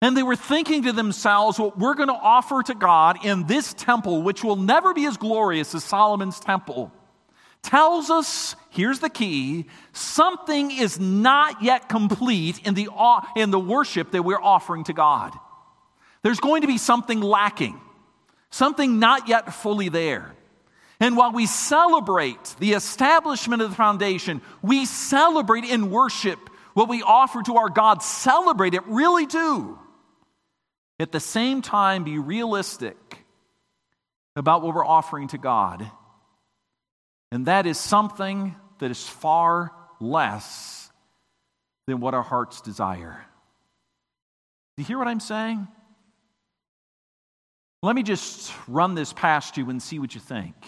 And 0.01 0.15
they 0.15 0.23
were 0.23 0.37
thinking 0.37 0.83
to 0.83 0.93
themselves, 0.93 1.59
what 1.59 1.77
we're 1.77 1.93
going 1.93 2.09
to 2.09 2.13
offer 2.13 2.63
to 2.63 2.75
God 2.75 3.25
in 3.25 3.45
this 3.45 3.73
temple, 3.73 4.21
which 4.21 4.43
will 4.43 4.55
never 4.55 4.93
be 4.93 5.05
as 5.05 5.17
glorious 5.17 5.75
as 5.75 5.83
Solomon's 5.83 6.39
temple, 6.39 6.91
tells 7.63 8.09
us 8.09 8.55
here's 8.69 8.99
the 8.99 9.09
key 9.09 9.65
something 9.93 10.69
is 10.69 10.99
not 10.99 11.63
yet 11.63 11.89
complete 11.89 12.59
in 12.67 12.73
the, 12.73 12.89
in 13.35 13.51
the 13.51 13.59
worship 13.59 14.11
that 14.11 14.23
we're 14.23 14.41
offering 14.41 14.83
to 14.83 14.93
God. 14.93 15.33
There's 16.21 16.39
going 16.39 16.61
to 16.61 16.67
be 16.67 16.77
something 16.77 17.21
lacking, 17.21 17.79
something 18.51 18.99
not 18.99 19.27
yet 19.27 19.53
fully 19.53 19.89
there. 19.89 20.35
And 20.99 21.17
while 21.17 21.31
we 21.31 21.47
celebrate 21.47 22.55
the 22.59 22.73
establishment 22.73 23.61
of 23.61 23.69
the 23.69 23.75
foundation, 23.75 24.41
we 24.61 24.85
celebrate 24.85 25.65
in 25.65 25.89
worship 25.89 26.39
what 26.73 26.87
we 26.87 27.01
offer 27.01 27.41
to 27.43 27.57
our 27.57 27.69
God. 27.69 28.01
Celebrate 28.01 28.73
it, 28.73 28.85
really 28.85 29.25
do. 29.25 29.79
At 30.99 31.11
the 31.11 31.19
same 31.19 31.61
time, 31.61 32.03
be 32.03 32.19
realistic 32.19 33.25
about 34.35 34.61
what 34.61 34.75
we're 34.75 34.85
offering 34.85 35.27
to 35.29 35.37
God 35.37 35.89
and 37.33 37.47
that 37.47 37.65
is 37.65 37.79
something 37.79 38.55
that 38.77 38.91
is 38.91 39.07
far 39.07 39.71
less 39.99 40.91
than 41.87 41.99
what 41.99 42.13
our 42.13 42.21
hearts 42.21 42.61
desire. 42.61 43.25
Do 44.77 44.83
you 44.83 44.85
hear 44.85 44.99
what 44.99 45.07
I'm 45.07 45.19
saying? 45.19 45.67
Let 47.81 47.95
me 47.95 48.03
just 48.03 48.53
run 48.67 48.93
this 48.93 49.13
past 49.13 49.57
you 49.57 49.67
and 49.71 49.81
see 49.81 49.97
what 49.97 50.13
you 50.13 50.21
think. 50.21 50.53
Do 50.61 50.67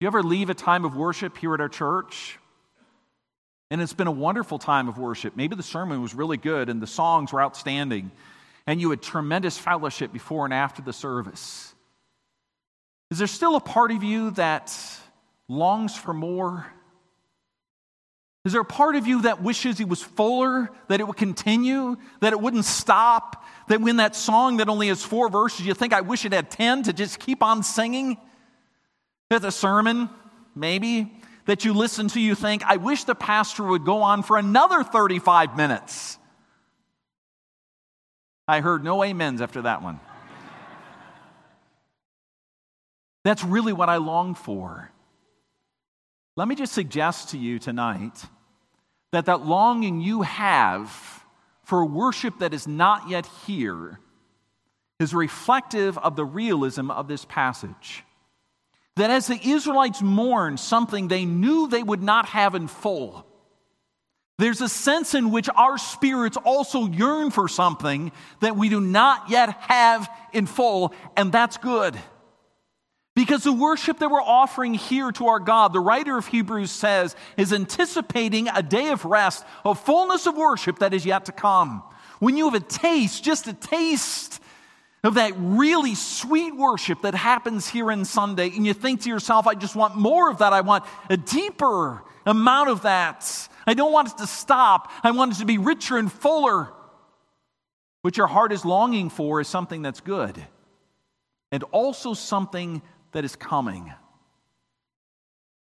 you 0.00 0.08
ever 0.08 0.20
leave 0.20 0.50
a 0.50 0.54
time 0.54 0.84
of 0.84 0.96
worship 0.96 1.38
here 1.38 1.54
at 1.54 1.60
our 1.60 1.68
church? 1.68 2.40
And 3.70 3.80
it's 3.80 3.92
been 3.92 4.08
a 4.08 4.12
wonderful 4.12 4.58
time 4.58 4.88
of 4.88 4.98
worship. 4.98 5.36
Maybe 5.36 5.54
the 5.54 5.62
sermon 5.62 6.02
was 6.02 6.12
really 6.12 6.38
good 6.38 6.68
and 6.68 6.82
the 6.82 6.88
songs 6.88 7.32
were 7.32 7.40
outstanding, 7.40 8.10
and 8.66 8.80
you 8.80 8.90
had 8.90 9.00
tremendous 9.00 9.56
fellowship 9.56 10.12
before 10.12 10.44
and 10.44 10.52
after 10.52 10.82
the 10.82 10.92
service. 10.92 11.72
Is 13.12 13.18
there 13.18 13.28
still 13.28 13.54
a 13.54 13.60
part 13.60 13.92
of 13.92 14.02
you 14.02 14.32
that 14.32 14.76
longs 15.48 15.96
for 15.96 16.14
more? 16.14 16.66
Is 18.44 18.52
there 18.52 18.60
a 18.60 18.64
part 18.64 18.94
of 18.94 19.06
you 19.06 19.22
that 19.22 19.42
wishes 19.42 19.80
it 19.80 19.88
was 19.88 20.02
fuller, 20.02 20.70
that 20.88 21.00
it 21.00 21.06
would 21.06 21.16
continue, 21.16 21.96
that 22.20 22.34
it 22.34 22.40
wouldn't 22.40 22.66
stop, 22.66 23.42
that 23.68 23.80
when 23.80 23.96
that 23.96 24.14
song 24.14 24.58
that 24.58 24.68
only 24.68 24.88
has 24.88 25.02
four 25.02 25.30
verses, 25.30 25.66
you 25.66 25.72
think, 25.72 25.94
I 25.94 26.02
wish 26.02 26.26
it 26.26 26.32
had 26.32 26.50
10 26.50 26.84
to 26.84 26.92
just 26.92 27.18
keep 27.18 27.42
on 27.42 27.62
singing? 27.62 28.18
It's 29.30 29.44
a 29.44 29.50
sermon, 29.50 30.10
maybe, 30.54 31.10
that 31.46 31.64
you 31.64 31.72
listen 31.72 32.08
to, 32.08 32.20
you 32.20 32.34
think, 32.34 32.62
I 32.64 32.76
wish 32.76 33.04
the 33.04 33.14
pastor 33.14 33.64
would 33.64 33.86
go 33.86 34.02
on 34.02 34.22
for 34.22 34.36
another 34.36 34.84
35 34.84 35.56
minutes. 35.56 36.18
I 38.46 38.60
heard 38.60 38.84
no 38.84 39.02
amens 39.02 39.40
after 39.40 39.62
that 39.62 39.82
one. 39.82 40.00
That's 43.24 43.42
really 43.42 43.72
what 43.72 43.88
I 43.88 43.96
long 43.96 44.34
for. 44.34 44.90
Let 46.36 46.48
me 46.48 46.56
just 46.56 46.72
suggest 46.72 47.30
to 47.30 47.38
you 47.38 47.58
tonight 47.58 48.24
that 49.12 49.26
that 49.26 49.46
longing 49.46 50.00
you 50.00 50.22
have 50.22 50.90
for 51.62 51.86
worship 51.86 52.40
that 52.40 52.52
is 52.52 52.66
not 52.66 53.08
yet 53.08 53.26
here 53.46 54.00
is 54.98 55.14
reflective 55.14 55.96
of 55.98 56.16
the 56.16 56.24
realism 56.24 56.90
of 56.90 57.06
this 57.06 57.24
passage. 57.24 58.02
That 58.96 59.10
as 59.10 59.28
the 59.28 59.40
Israelites 59.48 60.02
mourned 60.02 60.58
something 60.58 61.08
they 61.08 61.24
knew 61.24 61.68
they 61.68 61.82
would 61.82 62.02
not 62.02 62.26
have 62.26 62.54
in 62.54 62.66
full, 62.66 63.26
there's 64.38 64.60
a 64.60 64.68
sense 64.68 65.14
in 65.14 65.30
which 65.30 65.48
our 65.54 65.78
spirits 65.78 66.36
also 66.36 66.86
yearn 66.86 67.30
for 67.30 67.48
something 67.48 68.10
that 68.40 68.56
we 68.56 68.68
do 68.68 68.80
not 68.80 69.30
yet 69.30 69.50
have 69.60 70.08
in 70.32 70.46
full, 70.46 70.92
and 71.16 71.30
that's 71.30 71.56
good. 71.56 71.96
Because 73.24 73.42
the 73.42 73.54
worship 73.54 74.00
that 74.00 74.10
we're 74.10 74.20
offering 74.20 74.74
here 74.74 75.10
to 75.12 75.28
our 75.28 75.40
God, 75.40 75.72
the 75.72 75.80
writer 75.80 76.18
of 76.18 76.26
Hebrews 76.26 76.70
says, 76.70 77.16
is 77.38 77.54
anticipating 77.54 78.48
a 78.48 78.62
day 78.62 78.90
of 78.90 79.06
rest, 79.06 79.46
a 79.64 79.74
fullness 79.74 80.26
of 80.26 80.36
worship 80.36 80.80
that 80.80 80.92
is 80.92 81.06
yet 81.06 81.24
to 81.24 81.32
come. 81.32 81.82
When 82.18 82.36
you 82.36 82.44
have 82.50 82.54
a 82.54 82.60
taste, 82.60 83.24
just 83.24 83.46
a 83.46 83.54
taste 83.54 84.42
of 85.02 85.14
that 85.14 85.32
really 85.38 85.94
sweet 85.94 86.54
worship 86.54 87.00
that 87.00 87.14
happens 87.14 87.66
here 87.66 87.90
in 87.90 88.04
Sunday, 88.04 88.50
and 88.54 88.66
you 88.66 88.74
think 88.74 89.00
to 89.04 89.08
yourself, 89.08 89.46
I 89.46 89.54
just 89.54 89.74
want 89.74 89.96
more 89.96 90.30
of 90.30 90.36
that. 90.38 90.52
I 90.52 90.60
want 90.60 90.84
a 91.08 91.16
deeper 91.16 92.02
amount 92.26 92.68
of 92.68 92.82
that. 92.82 93.48
I 93.66 93.72
don't 93.72 93.92
want 93.92 94.08
it 94.08 94.18
to 94.18 94.26
stop. 94.26 94.92
I 95.02 95.12
want 95.12 95.32
it 95.32 95.38
to 95.38 95.46
be 95.46 95.56
richer 95.56 95.96
and 95.96 96.12
fuller. 96.12 96.68
What 98.02 98.18
your 98.18 98.26
heart 98.26 98.52
is 98.52 98.66
longing 98.66 99.08
for 99.08 99.40
is 99.40 99.48
something 99.48 99.80
that's 99.80 100.02
good 100.02 100.46
and 101.54 101.62
also 101.70 102.14
something 102.14 102.82
that 103.14 103.24
is 103.24 103.34
coming. 103.34 103.92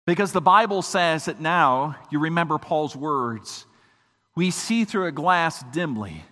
Because 0.07 0.33
the 0.33 0.41
Bible 0.41 0.83
says 0.83 1.27
that 1.27 1.41
now, 1.41 1.97
you 2.11 2.19
remember 2.19 2.59
Paul's 2.59 2.97
words, 2.97 3.67
we 4.35 4.51
see 4.51 4.85
through 4.85 5.07
a 5.07 5.13
glass 5.13 5.63
dimly, 5.73 6.25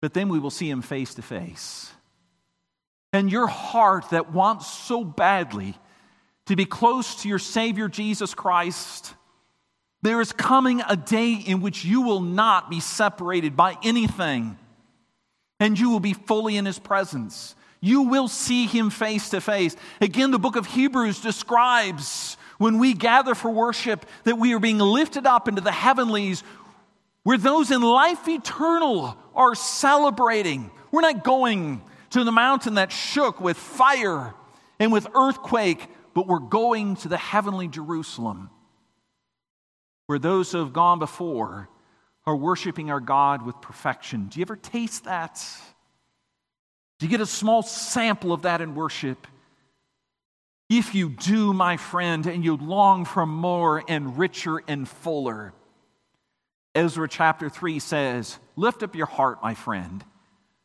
but 0.00 0.14
then 0.14 0.28
we 0.28 0.38
will 0.38 0.50
see 0.50 0.70
him 0.70 0.82
face 0.82 1.14
to 1.14 1.22
face. 1.22 1.92
And 3.12 3.30
your 3.30 3.46
heart 3.46 4.10
that 4.10 4.32
wants 4.32 4.66
so 4.66 5.04
badly 5.04 5.76
to 6.46 6.56
be 6.56 6.64
close 6.64 7.22
to 7.22 7.28
your 7.28 7.38
Savior 7.38 7.88
Jesus 7.88 8.34
Christ, 8.34 9.14
there 10.02 10.20
is 10.20 10.32
coming 10.32 10.80
a 10.88 10.96
day 10.96 11.34
in 11.34 11.60
which 11.60 11.84
you 11.84 12.02
will 12.02 12.20
not 12.20 12.70
be 12.70 12.80
separated 12.80 13.56
by 13.56 13.76
anything, 13.82 14.58
and 15.60 15.78
you 15.78 15.90
will 15.90 16.00
be 16.00 16.14
fully 16.14 16.56
in 16.56 16.64
His 16.64 16.78
presence. 16.78 17.54
You 17.80 18.02
will 18.02 18.28
see 18.28 18.66
him 18.66 18.90
face 18.90 19.30
to 19.30 19.40
face. 19.40 19.76
Again, 20.00 20.30
the 20.30 20.38
book 20.38 20.56
of 20.56 20.66
Hebrews 20.66 21.20
describes 21.20 22.36
when 22.58 22.78
we 22.78 22.92
gather 22.92 23.34
for 23.34 23.50
worship 23.50 24.04
that 24.24 24.38
we 24.38 24.54
are 24.54 24.58
being 24.58 24.78
lifted 24.78 25.26
up 25.26 25.48
into 25.48 25.60
the 25.60 25.72
heavenlies 25.72 26.42
where 27.22 27.38
those 27.38 27.70
in 27.70 27.82
life 27.82 28.26
eternal 28.26 29.16
are 29.34 29.54
celebrating. 29.54 30.70
We're 30.90 31.02
not 31.02 31.24
going 31.24 31.82
to 32.10 32.24
the 32.24 32.32
mountain 32.32 32.74
that 32.74 32.90
shook 32.90 33.40
with 33.40 33.56
fire 33.56 34.34
and 34.78 34.92
with 34.92 35.06
earthquake, 35.14 35.86
but 36.14 36.26
we're 36.26 36.38
going 36.38 36.96
to 36.96 37.08
the 37.08 37.18
heavenly 37.18 37.68
Jerusalem 37.68 38.50
where 40.06 40.18
those 40.18 40.50
who 40.50 40.58
have 40.58 40.72
gone 40.72 40.98
before 40.98 41.68
are 42.26 42.34
worshiping 42.34 42.90
our 42.90 43.00
God 43.00 43.44
with 43.44 43.60
perfection. 43.60 44.28
Do 44.28 44.40
you 44.40 44.42
ever 44.42 44.56
taste 44.56 45.04
that? 45.04 45.46
You 47.00 47.08
get 47.08 47.20
a 47.20 47.26
small 47.26 47.62
sample 47.62 48.32
of 48.32 48.42
that 48.42 48.60
in 48.60 48.74
worship? 48.74 49.26
If 50.68 50.94
you 50.94 51.10
do, 51.10 51.52
my 51.52 51.76
friend, 51.76 52.26
and 52.26 52.44
you 52.44 52.56
long 52.56 53.04
for 53.04 53.24
more 53.24 53.82
and 53.88 54.18
richer 54.18 54.62
and 54.68 54.88
fuller, 54.88 55.54
Ezra 56.74 57.08
chapter 57.08 57.48
3 57.48 57.78
says, 57.78 58.38
Lift 58.56 58.82
up 58.82 58.94
your 58.94 59.06
heart, 59.06 59.38
my 59.42 59.54
friend, 59.54 60.04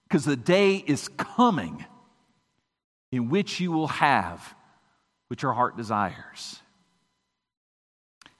because 0.07 0.25
the 0.25 0.35
day 0.35 0.75
is 0.75 1.07
coming 1.17 1.85
in 3.11 3.29
which 3.29 3.59
you 3.59 3.71
will 3.71 3.87
have 3.87 4.55
what 5.27 5.41
your 5.41 5.53
heart 5.53 5.77
desires. 5.77 6.59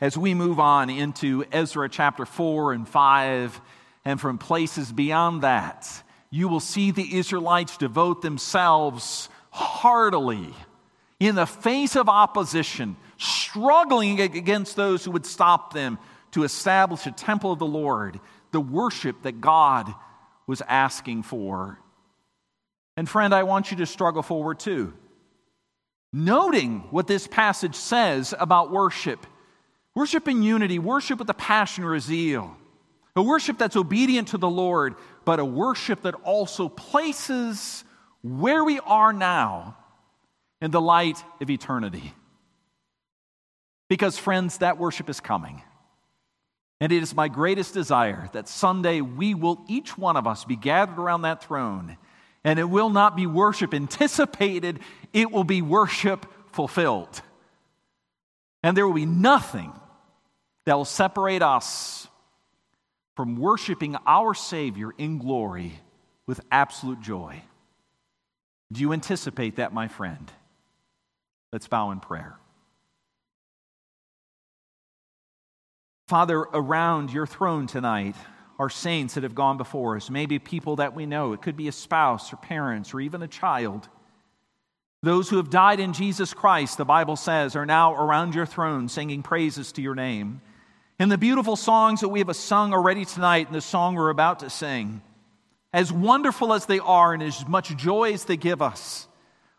As 0.02 0.18
we 0.18 0.34
move 0.34 0.60
on 0.60 0.90
into 0.90 1.46
Ezra 1.52 1.88
chapter 1.88 2.26
4 2.26 2.74
and 2.74 2.88
5, 2.88 3.62
and 4.04 4.20
from 4.20 4.38
places 4.38 4.92
beyond 4.92 5.44
that, 5.44 6.03
you 6.34 6.48
will 6.48 6.60
see 6.60 6.90
the 6.90 7.16
Israelites 7.16 7.78
devote 7.78 8.24
themselves 8.24 9.30
heartily 9.52 10.52
in 11.20 11.36
the 11.36 11.46
face 11.46 11.96
of 11.96 12.10
opposition, 12.10 12.98
struggling 13.20 14.20
against 14.20 14.76
those 14.76 15.06
who 15.06 15.12
would 15.12 15.28
stop 15.28 15.74
them 15.74 16.00
to 16.32 16.44
establish 16.44 17.06
a 17.06 17.12
temple 17.12 17.52
of 17.52 17.60
the 17.60 17.68
Lord, 17.68 18.20
the 18.50 18.60
worship 18.60 19.22
that 19.22 19.42
God 19.42 19.94
was 20.48 20.64
asking 20.68 21.22
for. 21.22 21.78
And 22.98 23.08
friend, 23.08 23.32
I 23.32 23.44
want 23.44 23.70
you 23.70 23.78
to 23.78 23.86
struggle 23.86 24.24
forward 24.24 24.60
too. 24.60 24.92
Noting 26.12 26.80
what 26.90 27.06
this 27.06 27.28
passage 27.28 27.76
says 27.76 28.34
about 28.40 28.72
worship 28.72 29.28
worship 29.94 30.28
in 30.28 30.42
unity, 30.42 30.80
worship 30.80 31.20
with 31.20 31.30
a 31.30 31.36
passion 31.36 31.84
or 31.84 31.94
a 31.94 32.00
zeal, 32.00 32.58
a 33.16 33.22
worship 33.22 33.58
that's 33.58 33.76
obedient 33.76 34.30
to 34.30 34.38
the 34.38 34.50
Lord, 34.50 34.96
but 35.26 35.40
a 35.40 35.46
worship 35.46 36.02
that 36.04 36.16
also 36.24 36.68
places 36.68 37.84
where 38.22 38.64
we 38.64 38.80
are 38.80 39.14
now 39.14 39.78
in 40.62 40.72
the 40.72 40.82
light 40.82 41.24
of 41.42 41.50
eternity. 41.50 42.14
Because, 43.90 44.18
friends, 44.18 44.60
that 44.60 44.80
worship 44.80 45.10
is 45.10 45.20
coming. 45.20 45.62
And 46.80 46.92
it 46.92 47.04
is 47.04 47.16
my 47.16 47.28
greatest 47.28 47.74
desire 47.74 48.30
that 48.34 48.48
someday 48.48 49.02
we 49.02 49.36
will, 49.36 49.64
each 49.68 49.98
one 49.98 50.18
of 50.18 50.26
us, 50.26 50.46
be 50.46 50.56
gathered 50.56 50.98
around 50.98 51.22
that 51.22 51.44
throne. 51.44 51.98
And 52.44 52.60
it 52.60 52.70
will 52.70 52.90
not 52.90 53.16
be 53.16 53.28
worship 53.28 53.74
anticipated, 53.74 54.80
it 55.14 55.32
will 55.32 55.44
be 55.44 55.62
worship 55.62 56.26
fulfilled. 56.52 57.22
And 58.64 58.76
there 58.76 58.88
will 58.88 58.96
be 58.96 59.06
nothing 59.06 59.72
that 60.66 60.76
will 60.76 60.86
separate 60.86 61.42
us 61.42 62.08
from 63.16 63.36
worshiping 63.38 63.96
our 64.08 64.34
Savior 64.34 64.92
in 64.98 65.18
glory 65.20 65.74
with 66.26 66.42
absolute 66.52 67.02
joy. 67.02 67.42
Do 68.72 68.82
you 68.82 68.94
anticipate 68.94 69.58
that, 69.58 69.74
my 69.74 69.88
friend? 69.88 70.32
Let's 71.52 71.68
bow 71.68 71.92
in 71.92 72.00
prayer. 72.00 72.38
Father, 76.08 76.40
around 76.40 77.14
your 77.14 77.28
throne 77.28 77.68
tonight 77.68 78.16
are 78.60 78.70
saints 78.70 79.14
that 79.14 79.24
have 79.24 79.36
gone 79.36 79.58
before 79.58 79.96
us, 79.96 80.10
maybe 80.10 80.40
people 80.40 80.78
that 80.78 80.96
we 80.96 81.06
know. 81.06 81.34
It 81.34 81.42
could 81.42 81.58
be 81.58 81.68
a 81.68 81.72
spouse 81.72 82.34
or 82.34 82.38
parents 82.38 82.94
or 82.94 83.00
even 83.00 83.22
a 83.22 83.28
child. 83.28 83.88
Those 85.02 85.30
who 85.30 85.38
have 85.38 85.50
died 85.50 85.80
in 85.80 85.94
Jesus 85.94 86.34
Christ, 86.34 86.78
the 86.78 86.86
Bible 86.86 87.16
says, 87.16 87.56
are 87.56 87.66
now 87.66 87.94
around 87.94 88.36
your 88.36 88.46
throne 88.46 88.90
singing 88.90 89.22
praises 89.22 89.72
to 89.74 89.82
your 89.82 89.96
name. 89.96 90.42
And 91.00 91.12
the 91.12 91.18
beautiful 91.18 91.56
songs 91.56 92.02
that 92.02 92.10
we 92.10 92.20
have 92.20 92.36
sung 92.36 92.74
already 92.74 93.06
tonight 93.06 93.48
and 93.48 93.56
the 93.56 93.62
song 93.62 93.96
we're 93.96 94.10
about 94.10 94.40
to 94.40 94.50
sing, 94.50 95.02
as 95.74 95.92
wonderful 95.92 96.54
as 96.54 96.68
they 96.68 96.80
are 96.80 97.14
and 97.14 97.24
as 97.24 97.48
much 97.48 97.76
joy 97.76 98.14
as 98.14 98.26
they 98.26 98.38
give 98.38 98.62
us, 98.62 99.08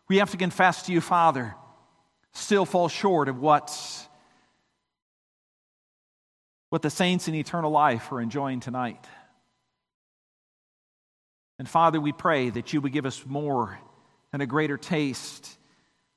we 0.07 0.17
have 0.17 0.31
to 0.31 0.37
confess 0.37 0.83
to 0.83 0.93
you, 0.93 1.01
Father, 1.01 1.55
still 2.31 2.65
fall 2.65 2.87
short 2.87 3.27
of 3.27 3.39
what, 3.39 4.07
what 6.69 6.81
the 6.81 6.89
saints 6.89 7.27
in 7.27 7.35
eternal 7.35 7.71
life 7.71 8.11
are 8.11 8.21
enjoying 8.21 8.61
tonight. 8.61 9.05
And 11.59 11.67
Father, 11.67 11.99
we 11.99 12.11
pray 12.11 12.49
that 12.49 12.73
you 12.73 12.81
would 12.81 12.93
give 12.93 13.05
us 13.05 13.25
more 13.25 13.77
and 14.31 14.41
a 14.41 14.45
greater 14.45 14.77
taste 14.77 15.57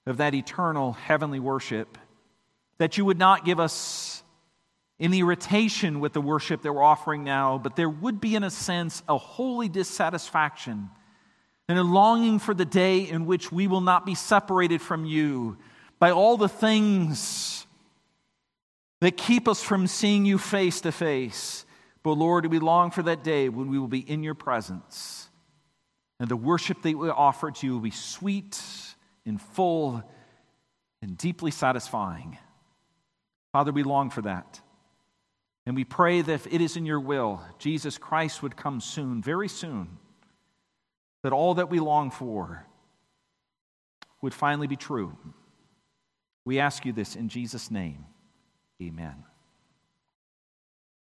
of 0.06 0.16
that 0.18 0.34
eternal 0.34 0.92
heavenly 0.92 1.40
worship, 1.40 1.98
that 2.78 2.98
you 2.98 3.04
would 3.04 3.18
not 3.18 3.44
give 3.44 3.60
us 3.60 4.22
in 4.98 5.10
the 5.10 5.20
irritation 5.20 6.00
with 6.00 6.12
the 6.12 6.20
worship 6.20 6.62
that 6.62 6.72
we're 6.72 6.82
offering 6.82 7.22
now, 7.22 7.58
but 7.58 7.76
there 7.76 7.88
would 7.88 8.20
be, 8.20 8.34
in 8.34 8.42
a 8.42 8.50
sense, 8.50 9.02
a 9.08 9.16
holy 9.16 9.68
dissatisfaction 9.68 10.90
and 11.68 11.78
a 11.78 11.82
longing 11.82 12.38
for 12.38 12.54
the 12.54 12.64
day 12.64 13.00
in 13.00 13.26
which 13.26 13.52
we 13.52 13.66
will 13.66 13.80
not 13.80 14.06
be 14.06 14.14
separated 14.14 14.80
from 14.80 15.04
you 15.04 15.56
by 15.98 16.10
all 16.10 16.36
the 16.36 16.48
things 16.48 17.66
that 19.00 19.16
keep 19.16 19.46
us 19.46 19.62
from 19.62 19.86
seeing 19.86 20.24
you 20.24 20.38
face 20.38 20.80
to 20.80 20.90
face. 20.90 21.64
But 22.02 22.12
Lord, 22.12 22.46
we 22.46 22.58
long 22.58 22.90
for 22.90 23.02
that 23.02 23.22
day 23.22 23.48
when 23.48 23.70
we 23.70 23.78
will 23.78 23.88
be 23.88 24.00
in 24.00 24.22
your 24.22 24.34
presence. 24.34 25.28
And 26.18 26.28
the 26.28 26.36
worship 26.36 26.82
that 26.82 26.96
we 26.96 27.08
offer 27.08 27.50
to 27.50 27.66
you 27.66 27.74
will 27.74 27.80
be 27.80 27.90
sweet 27.90 28.60
and 29.24 29.40
full 29.40 30.02
and 31.00 31.16
deeply 31.16 31.52
satisfying. 31.52 32.38
Father, 33.52 33.70
we 33.70 33.84
long 33.84 34.10
for 34.10 34.22
that. 34.22 34.60
And 35.68 35.76
we 35.76 35.84
pray 35.84 36.22
that 36.22 36.32
if 36.32 36.46
it 36.46 36.62
is 36.62 36.78
in 36.78 36.86
your 36.86 36.98
will, 36.98 37.42
Jesus 37.58 37.98
Christ 37.98 38.42
would 38.42 38.56
come 38.56 38.80
soon, 38.80 39.20
very 39.20 39.48
soon, 39.48 39.98
that 41.22 41.34
all 41.34 41.56
that 41.56 41.68
we 41.68 41.78
long 41.78 42.10
for 42.10 42.64
would 44.22 44.32
finally 44.32 44.66
be 44.66 44.76
true. 44.76 45.14
We 46.46 46.58
ask 46.58 46.86
you 46.86 46.94
this 46.94 47.16
in 47.16 47.28
Jesus' 47.28 47.70
name. 47.70 48.06
Amen. 48.82 49.24